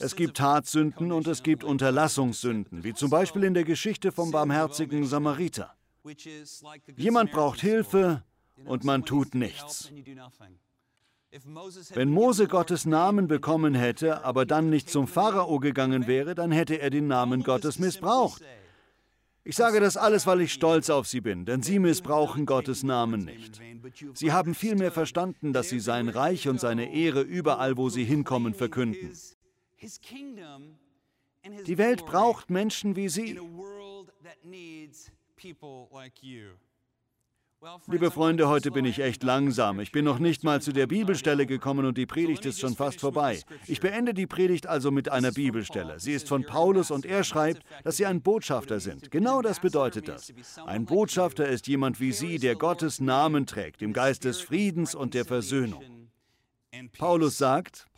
Es 0.00 0.16
gibt 0.16 0.36
Tatsünden 0.36 1.12
und 1.12 1.26
es 1.26 1.42
gibt 1.42 1.64
Unterlassungssünden, 1.64 2.84
wie 2.84 2.94
zum 2.94 3.10
Beispiel 3.10 3.44
in 3.44 3.54
der 3.54 3.64
Geschichte 3.64 4.12
vom 4.12 4.30
barmherzigen 4.30 5.06
Samariter. 5.06 5.74
Jemand 6.96 7.32
braucht 7.32 7.60
Hilfe 7.60 8.22
und 8.64 8.84
man 8.84 9.04
tut 9.04 9.34
nichts. 9.34 9.90
Wenn 11.92 12.10
Mose 12.10 12.48
Gottes 12.48 12.86
Namen 12.86 13.28
bekommen 13.28 13.74
hätte, 13.74 14.24
aber 14.24 14.46
dann 14.46 14.70
nicht 14.70 14.88
zum 14.88 15.06
Pharao 15.06 15.58
gegangen 15.60 16.06
wäre, 16.06 16.34
dann 16.34 16.50
hätte 16.50 16.80
er 16.80 16.88
den 16.88 17.06
Namen 17.06 17.42
Gottes 17.42 17.78
missbraucht. 17.78 18.42
Ich 19.48 19.56
sage 19.56 19.80
das 19.80 19.96
alles, 19.96 20.26
weil 20.26 20.42
ich 20.42 20.52
stolz 20.52 20.90
auf 20.90 21.08
sie 21.08 21.22
bin, 21.22 21.46
denn 21.46 21.62
sie 21.62 21.78
missbrauchen 21.78 22.44
Gottes 22.44 22.82
Namen 22.82 23.24
nicht. 23.24 23.58
Sie 24.12 24.30
haben 24.30 24.54
vielmehr 24.54 24.92
verstanden, 24.92 25.54
dass 25.54 25.70
sie 25.70 25.80
sein 25.80 26.10
Reich 26.10 26.48
und 26.48 26.60
seine 26.60 26.92
Ehre 26.92 27.22
überall, 27.22 27.78
wo 27.78 27.88
sie 27.88 28.04
hinkommen, 28.04 28.52
verkünden. 28.52 29.10
Die 31.66 31.78
Welt 31.78 32.04
braucht 32.04 32.50
Menschen 32.50 32.94
wie 32.94 33.08
sie. 33.08 33.40
Liebe 37.88 38.12
Freunde, 38.12 38.48
heute 38.48 38.70
bin 38.70 38.84
ich 38.84 39.00
echt 39.00 39.24
langsam. 39.24 39.80
Ich 39.80 39.90
bin 39.90 40.04
noch 40.04 40.20
nicht 40.20 40.44
mal 40.44 40.62
zu 40.62 40.72
der 40.72 40.86
Bibelstelle 40.86 41.44
gekommen 41.44 41.86
und 41.86 41.98
die 41.98 42.06
Predigt 42.06 42.46
ist 42.46 42.60
schon 42.60 42.76
fast 42.76 43.00
vorbei. 43.00 43.42
Ich 43.66 43.80
beende 43.80 44.14
die 44.14 44.28
Predigt 44.28 44.68
also 44.68 44.92
mit 44.92 45.08
einer 45.08 45.32
Bibelstelle. 45.32 45.98
Sie 45.98 46.12
ist 46.12 46.28
von 46.28 46.44
Paulus 46.44 46.92
und 46.92 47.04
er 47.04 47.24
schreibt, 47.24 47.62
dass 47.82 47.96
sie 47.96 48.06
ein 48.06 48.22
Botschafter 48.22 48.78
sind. 48.78 49.10
Genau 49.10 49.42
das 49.42 49.58
bedeutet 49.58 50.06
das. 50.06 50.32
Ein 50.66 50.84
Botschafter 50.84 51.48
ist 51.48 51.66
jemand 51.66 51.98
wie 51.98 52.12
Sie, 52.12 52.38
der 52.38 52.54
Gottes 52.54 53.00
Namen 53.00 53.44
trägt, 53.44 53.82
im 53.82 53.92
Geist 53.92 54.22
des 54.22 54.40
Friedens 54.40 54.94
und 54.94 55.14
der 55.14 55.24
Versöhnung. 55.24 56.10
Paulus 56.96 57.38
sagt, 57.38 57.88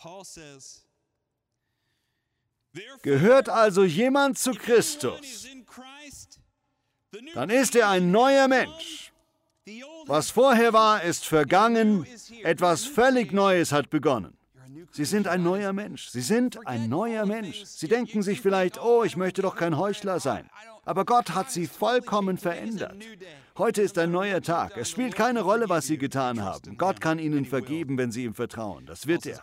Gehört 3.03 3.49
also 3.51 3.85
jemand 3.85 4.39
zu 4.39 4.53
Christus, 4.53 5.47
dann 7.35 7.51
ist 7.51 7.75
er 7.75 7.91
ein 7.91 8.11
neuer 8.11 8.49
Mensch. 8.49 9.10
Was 10.07 10.31
vorher 10.31 10.73
war, 10.73 11.03
ist 11.03 11.27
vergangen, 11.27 12.07
etwas 12.43 12.85
völlig 12.85 13.33
Neues 13.33 13.73
hat 13.73 13.91
begonnen. 13.91 14.37
Sie 14.93 15.05
sind 15.05 15.29
ein 15.29 15.43
neuer 15.43 15.73
Mensch. 15.73 16.09
Sie 16.09 16.21
sind 16.21 16.67
ein 16.67 16.89
neuer 16.89 17.27
Mensch. 17.27 17.65
Sie 17.65 17.87
denken 17.87 18.23
sich 18.23 18.41
vielleicht, 18.41 18.83
oh, 18.83 19.05
ich 19.05 19.17
möchte 19.17 19.43
doch 19.43 19.55
kein 19.55 19.77
Heuchler 19.77 20.19
sein. 20.19 20.49
Aber 20.85 21.05
Gott 21.05 21.31
hat 21.31 21.51
sie 21.51 21.67
vollkommen 21.67 22.39
verändert. 22.39 22.97
Heute 23.57 23.83
ist 23.83 23.99
ein 23.99 24.11
neuer 24.11 24.41
Tag. 24.41 24.77
Es 24.77 24.91
spielt 24.91 25.15
keine 25.15 25.43
Rolle, 25.43 25.69
was 25.69 25.87
sie 25.87 25.99
getan 25.99 26.43
haben. 26.43 26.77
Gott 26.79 27.01
kann 27.01 27.19
ihnen 27.19 27.45
vergeben, 27.45 27.99
wenn 27.99 28.11
sie 28.11 28.25
ihm 28.25 28.35
vertrauen. 28.35 28.87
Das 28.87 29.07
wird 29.07 29.27
er. 29.27 29.41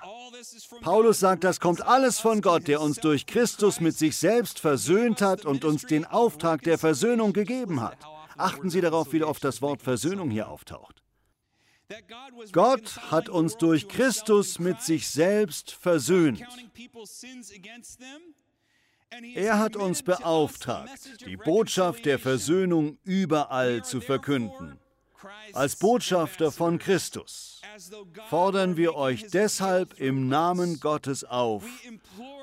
Paulus 0.81 1.19
sagt, 1.19 1.43
das 1.43 1.59
kommt 1.59 1.81
alles 1.81 2.19
von 2.19 2.41
Gott, 2.41 2.67
der 2.67 2.81
uns 2.81 2.97
durch 2.97 3.25
Christus 3.25 3.79
mit 3.79 3.97
sich 3.97 4.17
selbst 4.17 4.59
versöhnt 4.59 5.21
hat 5.21 5.45
und 5.45 5.63
uns 5.63 5.83
den 5.83 6.05
Auftrag 6.05 6.63
der 6.63 6.77
Versöhnung 6.77 7.31
gegeben 7.31 7.81
hat. 7.81 7.97
Achten 8.37 8.69
Sie 8.69 8.81
darauf, 8.81 9.13
wie 9.13 9.23
oft 9.23 9.43
das 9.43 9.61
Wort 9.61 9.81
Versöhnung 9.81 10.29
hier 10.29 10.49
auftaucht. 10.49 11.01
Gott 12.51 12.97
hat 13.11 13.29
uns 13.29 13.57
durch 13.57 13.87
Christus 13.87 14.59
mit 14.59 14.81
sich 14.81 15.07
selbst 15.07 15.71
versöhnt. 15.71 16.43
Er 19.35 19.57
hat 19.57 19.77
uns 19.77 20.03
beauftragt, 20.03 21.25
die 21.25 21.37
Botschaft 21.37 22.05
der 22.05 22.19
Versöhnung 22.19 22.97
überall 23.03 23.83
zu 23.83 24.01
verkünden. 24.01 24.79
Als 25.53 25.77
Botschafter 25.77 26.51
von 26.51 26.77
Christus 26.77 27.61
fordern 28.29 28.77
wir 28.77 28.95
euch 28.95 29.27
deshalb 29.27 29.99
im 29.99 30.27
Namen 30.27 30.79
Gottes 30.79 31.23
auf 31.23 31.63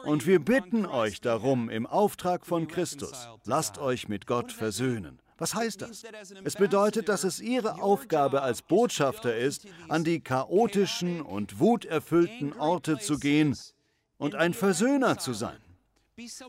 und 0.04 0.26
wir 0.26 0.38
bitten 0.38 0.87
euch 0.87 1.20
darum 1.20 1.68
im 1.68 1.87
Auftrag 1.87 2.46
von 2.46 2.66
Christus, 2.66 3.28
lasst 3.44 3.78
euch 3.78 4.09
mit 4.09 4.26
Gott 4.26 4.50
versöhnen. 4.50 5.20
Was 5.38 5.55
heißt 5.55 5.83
das? 5.83 6.05
Es 6.44 6.55
bedeutet, 6.55 7.09
dass 7.09 7.25
es 7.25 7.40
Ihre 7.40 7.83
Aufgabe 7.83 8.42
als 8.42 8.62
Botschafter 8.62 9.37
ist, 9.37 9.66
an 9.88 10.05
die 10.05 10.20
chaotischen 10.20 11.20
und 11.20 11.59
wuterfüllten 11.59 12.53
Orte 12.53 12.99
zu 12.99 13.18
gehen 13.18 13.57
und 14.16 14.35
ein 14.35 14.55
Versöhner 14.55 15.18
zu 15.18 15.33
sein. 15.33 15.59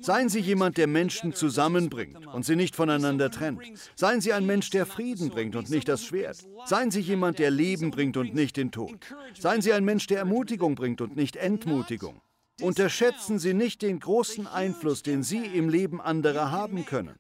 Seien 0.02 0.30
Sie 0.30 0.40
jemand, 0.40 0.78
der 0.78 0.86
Menschen 0.86 1.34
zusammenbringt 1.34 2.28
und 2.28 2.46
sie 2.46 2.56
nicht 2.56 2.76
voneinander 2.76 3.32
trennt. 3.32 3.62
Seien 3.96 4.22
Sie 4.22 4.32
ein 4.32 4.46
Mensch, 4.46 4.70
der 4.70 4.86
Frieden 4.86 5.30
bringt 5.30 5.56
und 5.56 5.72
nicht 5.72 5.88
das 5.88 6.06
Schwert. 6.06 6.38
Seien 6.66 6.92
Sie 6.92 7.00
jemand, 7.00 7.40
der 7.40 7.50
Leben 7.50 7.90
bringt 7.90 8.16
und 8.18 8.36
nicht 8.36 8.58
den 8.58 8.72
Tod. 8.72 8.94
Seien 9.40 9.62
Sie 9.62 9.74
ein 9.74 9.84
Mensch, 9.84 10.06
der 10.06 10.20
Ermutigung 10.20 10.76
bringt 10.76 11.02
und 11.02 11.16
nicht 11.16 11.36
Entmutigung. 11.36 12.22
Unterschätzen 12.62 13.40
Sie 13.40 13.56
nicht 13.56 13.82
den 13.82 14.00
großen 14.00 14.46
Einfluss, 14.46 15.02
den 15.02 15.24
Sie 15.24 15.44
im 15.44 15.70
Leben 15.70 16.00
anderer 16.00 16.52
haben 16.52 16.86
können. 16.86 17.18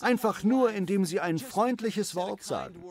Einfach 0.00 0.42
nur, 0.42 0.72
indem 0.72 1.04
Sie 1.04 1.20
ein 1.20 1.38
freundliches 1.38 2.14
Wort 2.14 2.42
sagen. 2.42 2.82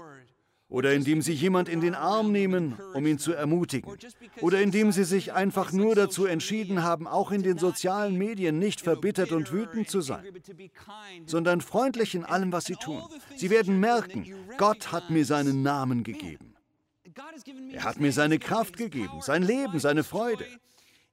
Oder 0.67 0.93
indem 0.93 1.21
Sie 1.21 1.32
jemand 1.32 1.69
in 1.69 1.80
den 1.80 1.93
Arm 1.93 2.32
nehmen, 2.32 2.78
um 2.93 3.06
ihn 3.06 3.19
zu 3.19 3.34
ermutigen. 3.34 3.98
Oder 4.41 4.62
indem 4.62 4.91
Sie 4.91 5.04
sich 5.04 5.34
einfach 5.34 5.71
nur 5.71 5.93
dazu 5.93 6.26
entschieden 6.26 6.82
haben, 6.82 7.08
auch 7.08 7.32
in 7.32 7.43
den 7.43 7.60
sozialen 7.60 8.17
Medien 8.17 8.58
nicht 8.58 8.82
verbittert 8.82 9.32
und 9.32 9.52
wütend 9.52 9.89
zu 9.89 10.02
sein, 10.02 10.26
sondern 11.28 11.62
freundlich 11.62 12.15
in 12.15 12.26
allem, 12.26 12.52
was 12.52 12.65
Sie 12.65 12.76
tun. 12.76 13.04
Sie 13.36 13.52
werden 13.52 13.80
merken, 13.80 14.26
Gott 14.58 14.91
hat 14.91 15.12
mir 15.12 15.26
seinen 15.26 15.62
Namen 15.62 16.04
gegeben. 16.04 16.56
Er 17.71 17.84
hat 17.84 18.00
mir 18.00 18.12
seine 18.12 18.39
Kraft 18.39 18.76
gegeben, 18.76 19.21
sein 19.21 19.43
Leben, 19.43 19.80
seine 19.80 20.04
Freude. 20.04 20.45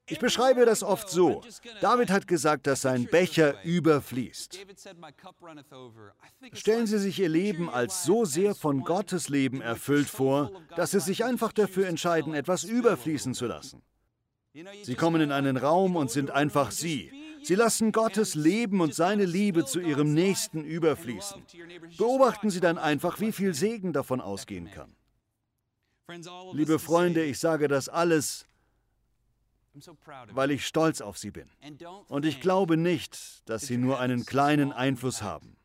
Ich 0.06 0.18
beschreibe 0.18 0.66
das 0.66 0.82
oft 0.82 1.08
so. 1.08 1.42
David 1.80 2.10
hat 2.10 2.26
gesagt, 2.26 2.66
dass 2.66 2.82
sein 2.82 3.06
Becher 3.06 3.62
überfließt. 3.64 4.58
Stellen 6.52 6.86
Sie 6.86 6.98
sich 6.98 7.20
Ihr 7.20 7.28
Leben 7.28 7.70
als 7.70 8.02
so 8.02 8.24
sehr 8.24 8.54
von 8.54 8.82
Gottes 8.82 9.28
Leben 9.28 9.60
erfüllt 9.60 10.08
vor, 10.08 10.50
dass 10.76 10.90
Sie 10.90 11.00
sich 11.00 11.24
einfach 11.24 11.52
dafür 11.52 11.86
entscheiden, 11.86 12.34
etwas 12.34 12.64
überfließen 12.64 13.34
zu 13.34 13.46
lassen. 13.46 13.82
Sie 14.82 14.96
kommen 14.96 15.22
in 15.22 15.32
einen 15.32 15.56
Raum 15.56 15.96
und 15.96 16.10
sind 16.10 16.30
einfach 16.30 16.72
Sie. 16.72 17.10
Sie 17.42 17.54
lassen 17.54 17.90
Gottes 17.90 18.34
Leben 18.34 18.80
und 18.80 18.94
seine 18.94 19.24
Liebe 19.24 19.64
zu 19.64 19.80
Ihrem 19.80 20.14
Nächsten 20.14 20.64
überfließen. 20.64 21.42
Beobachten 21.96 22.50
Sie 22.50 22.60
dann 22.60 22.78
einfach, 22.78 23.18
wie 23.20 23.32
viel 23.32 23.54
Segen 23.54 23.92
davon 23.92 24.20
ausgehen 24.20 24.70
kann. 24.70 24.94
Liebe 26.52 26.78
Freunde, 26.78 27.24
ich 27.24 27.38
sage 27.38 27.68
das 27.68 27.88
alles, 27.88 28.46
weil 30.32 30.50
ich 30.50 30.66
stolz 30.66 31.00
auf 31.00 31.18
sie 31.18 31.30
bin. 31.30 31.48
Und 32.08 32.24
ich 32.24 32.40
glaube 32.40 32.76
nicht, 32.76 33.48
dass 33.48 33.62
sie 33.62 33.76
nur 33.76 34.00
einen 34.00 34.24
kleinen 34.26 34.72
Einfluss 34.72 35.22
haben. 35.22 35.56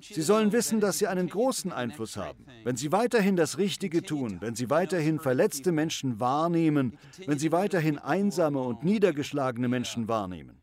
Sie 0.00 0.22
sollen 0.22 0.52
wissen, 0.52 0.80
dass 0.80 0.98
sie 0.98 1.06
einen 1.06 1.28
großen 1.28 1.72
Einfluss 1.72 2.16
haben. 2.16 2.46
Wenn 2.64 2.76
sie 2.76 2.92
weiterhin 2.92 3.36
das 3.36 3.58
Richtige 3.58 4.02
tun, 4.02 4.38
wenn 4.40 4.54
sie 4.54 4.70
weiterhin 4.70 5.18
verletzte 5.18 5.72
Menschen 5.72 6.20
wahrnehmen, 6.20 6.98
wenn 7.26 7.38
sie 7.38 7.52
weiterhin 7.52 7.98
einsame 7.98 8.60
und 8.60 8.82
niedergeschlagene 8.82 9.68
Menschen 9.68 10.08
wahrnehmen, 10.08 10.60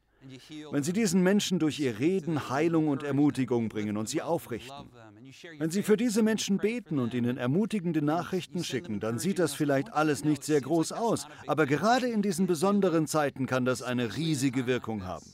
wenn 0.71 0.83
Sie 0.83 0.93
diesen 0.93 1.21
Menschen 1.21 1.59
durch 1.59 1.79
Ihr 1.79 1.99
Reden 1.99 2.49
Heilung 2.49 2.87
und 2.87 3.03
Ermutigung 3.03 3.69
bringen 3.69 3.97
und 3.97 4.09
sie 4.09 4.21
aufrichten, 4.21 4.89
wenn 5.57 5.71
Sie 5.71 5.83
für 5.83 5.97
diese 5.97 6.23
Menschen 6.23 6.57
beten 6.57 6.99
und 6.99 7.13
ihnen 7.13 7.37
ermutigende 7.37 8.01
Nachrichten 8.01 8.63
schicken, 8.63 8.99
dann 8.99 9.19
sieht 9.19 9.39
das 9.39 9.53
vielleicht 9.53 9.93
alles 9.93 10.23
nicht 10.23 10.43
sehr 10.43 10.61
groß 10.61 10.91
aus, 10.91 11.27
aber 11.47 11.65
gerade 11.65 12.07
in 12.07 12.21
diesen 12.21 12.47
besonderen 12.47 13.07
Zeiten 13.07 13.45
kann 13.45 13.65
das 13.65 13.81
eine 13.81 14.15
riesige 14.15 14.67
Wirkung 14.67 15.05
haben. 15.05 15.25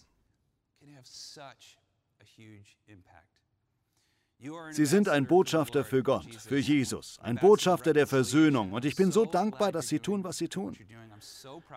Sie 4.72 4.86
sind 4.86 5.08
ein 5.08 5.28
Botschafter 5.28 5.84
für 5.84 6.02
Gott, 6.02 6.26
für 6.34 6.58
Jesus, 6.58 7.20
ein 7.22 7.36
Botschafter 7.36 7.94
der 7.94 8.08
Versöhnung 8.08 8.72
und 8.72 8.86
ich 8.86 8.96
bin 8.96 9.12
so 9.12 9.26
dankbar, 9.26 9.72
dass 9.72 9.88
Sie 9.88 10.00
tun, 10.00 10.24
was 10.24 10.38
Sie 10.38 10.48
tun. 10.48 10.76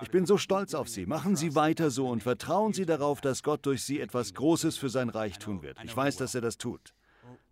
Ich 0.00 0.10
bin 0.10 0.24
so 0.24 0.38
stolz 0.38 0.74
auf 0.74 0.88
Sie. 0.88 1.04
Machen 1.04 1.36
Sie 1.36 1.54
weiter 1.54 1.90
so 1.90 2.08
und 2.08 2.22
vertrauen 2.22 2.72
Sie 2.72 2.86
darauf, 2.86 3.20
dass 3.20 3.42
Gott 3.42 3.66
durch 3.66 3.82
Sie 3.82 4.00
etwas 4.00 4.32
Großes 4.32 4.78
für 4.78 4.88
sein 4.88 5.10
Reich 5.10 5.38
tun 5.38 5.62
wird. 5.62 5.78
Ich 5.84 5.94
weiß, 5.94 6.16
dass 6.16 6.34
er 6.34 6.40
das 6.40 6.56
tut. 6.56 6.94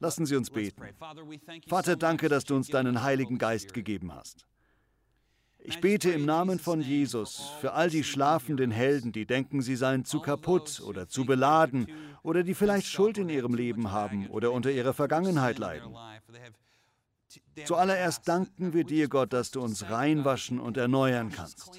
Lassen 0.00 0.24
Sie 0.24 0.36
uns 0.36 0.50
beten. 0.50 0.82
Vater, 1.68 1.96
danke, 1.96 2.28
dass 2.28 2.44
du 2.44 2.56
uns 2.56 2.68
deinen 2.68 3.02
Heiligen 3.02 3.38
Geist 3.38 3.74
gegeben 3.74 4.14
hast. 4.14 4.46
Ich 5.64 5.80
bete 5.80 6.10
im 6.10 6.24
Namen 6.24 6.58
von 6.58 6.80
Jesus 6.80 7.52
für 7.60 7.72
all 7.72 7.88
die 7.88 8.02
schlafenden 8.02 8.70
Helden, 8.70 9.12
die 9.12 9.26
denken, 9.26 9.62
sie 9.62 9.76
seien 9.76 10.04
zu 10.04 10.20
kaputt 10.20 10.82
oder 10.84 11.08
zu 11.08 11.24
beladen 11.24 11.86
oder 12.22 12.42
die 12.42 12.54
vielleicht 12.54 12.86
Schuld 12.86 13.18
in 13.18 13.28
ihrem 13.28 13.54
Leben 13.54 13.92
haben 13.92 14.28
oder 14.28 14.52
unter 14.52 14.70
ihrer 14.70 14.92
Vergangenheit 14.92 15.58
leiden. 15.58 15.94
Zuallererst 17.64 18.26
danken 18.26 18.72
wir 18.72 18.84
dir, 18.84 19.08
Gott, 19.08 19.32
dass 19.32 19.50
du 19.50 19.60
uns 19.60 19.88
reinwaschen 19.88 20.58
und 20.58 20.76
erneuern 20.76 21.30
kannst 21.30 21.70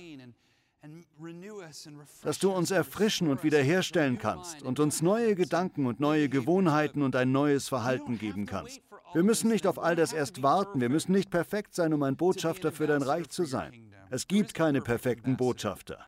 dass 2.23 2.39
du 2.39 2.51
uns 2.51 2.71
erfrischen 2.71 3.29
und 3.29 3.43
wiederherstellen 3.43 4.17
kannst 4.17 4.63
und 4.63 4.79
uns 4.79 5.01
neue 5.01 5.35
Gedanken 5.35 5.85
und 5.85 5.99
neue 5.99 6.27
Gewohnheiten 6.29 7.01
und 7.01 7.15
ein 7.15 7.31
neues 7.31 7.69
Verhalten 7.69 8.19
geben 8.19 8.45
kannst. 8.45 8.81
Wir 9.13 9.23
müssen 9.23 9.49
nicht 9.49 9.67
auf 9.67 9.77
all 9.77 9.95
das 9.95 10.13
erst 10.13 10.41
warten, 10.41 10.81
wir 10.81 10.89
müssen 10.89 11.11
nicht 11.11 11.29
perfekt 11.29 11.75
sein, 11.75 11.93
um 11.93 12.03
ein 12.03 12.15
Botschafter 12.15 12.71
für 12.71 12.87
dein 12.87 13.01
Reich 13.01 13.29
zu 13.29 13.45
sein. 13.45 13.93
Es 14.09 14.27
gibt 14.27 14.53
keine 14.53 14.81
perfekten 14.81 15.37
Botschafter. 15.37 16.07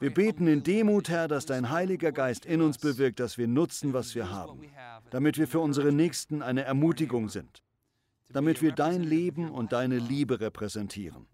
Wir 0.00 0.12
beten 0.12 0.48
in 0.48 0.64
Demut, 0.64 1.08
Herr, 1.08 1.28
dass 1.28 1.46
dein 1.46 1.70
Heiliger 1.70 2.10
Geist 2.10 2.44
in 2.44 2.60
uns 2.60 2.78
bewirkt, 2.78 3.20
dass 3.20 3.38
wir 3.38 3.46
nutzen, 3.46 3.92
was 3.92 4.14
wir 4.14 4.30
haben, 4.30 4.62
damit 5.10 5.38
wir 5.38 5.46
für 5.46 5.60
unsere 5.60 5.92
Nächsten 5.92 6.42
eine 6.42 6.62
Ermutigung 6.62 7.28
sind 7.28 7.62
damit 8.32 8.62
wir 8.62 8.72
dein 8.72 9.02
Leben 9.02 9.50
und 9.50 9.72
deine 9.72 9.98
Liebe 9.98 10.40
repräsentieren. 10.40 11.26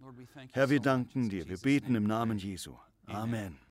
Herr, 0.52 0.70
wir 0.70 0.80
danken 0.80 1.28
dir. 1.28 1.48
Wir 1.48 1.58
beten 1.58 1.94
im 1.94 2.04
Namen 2.04 2.38
Jesu. 2.38 2.74
Amen. 3.06 3.56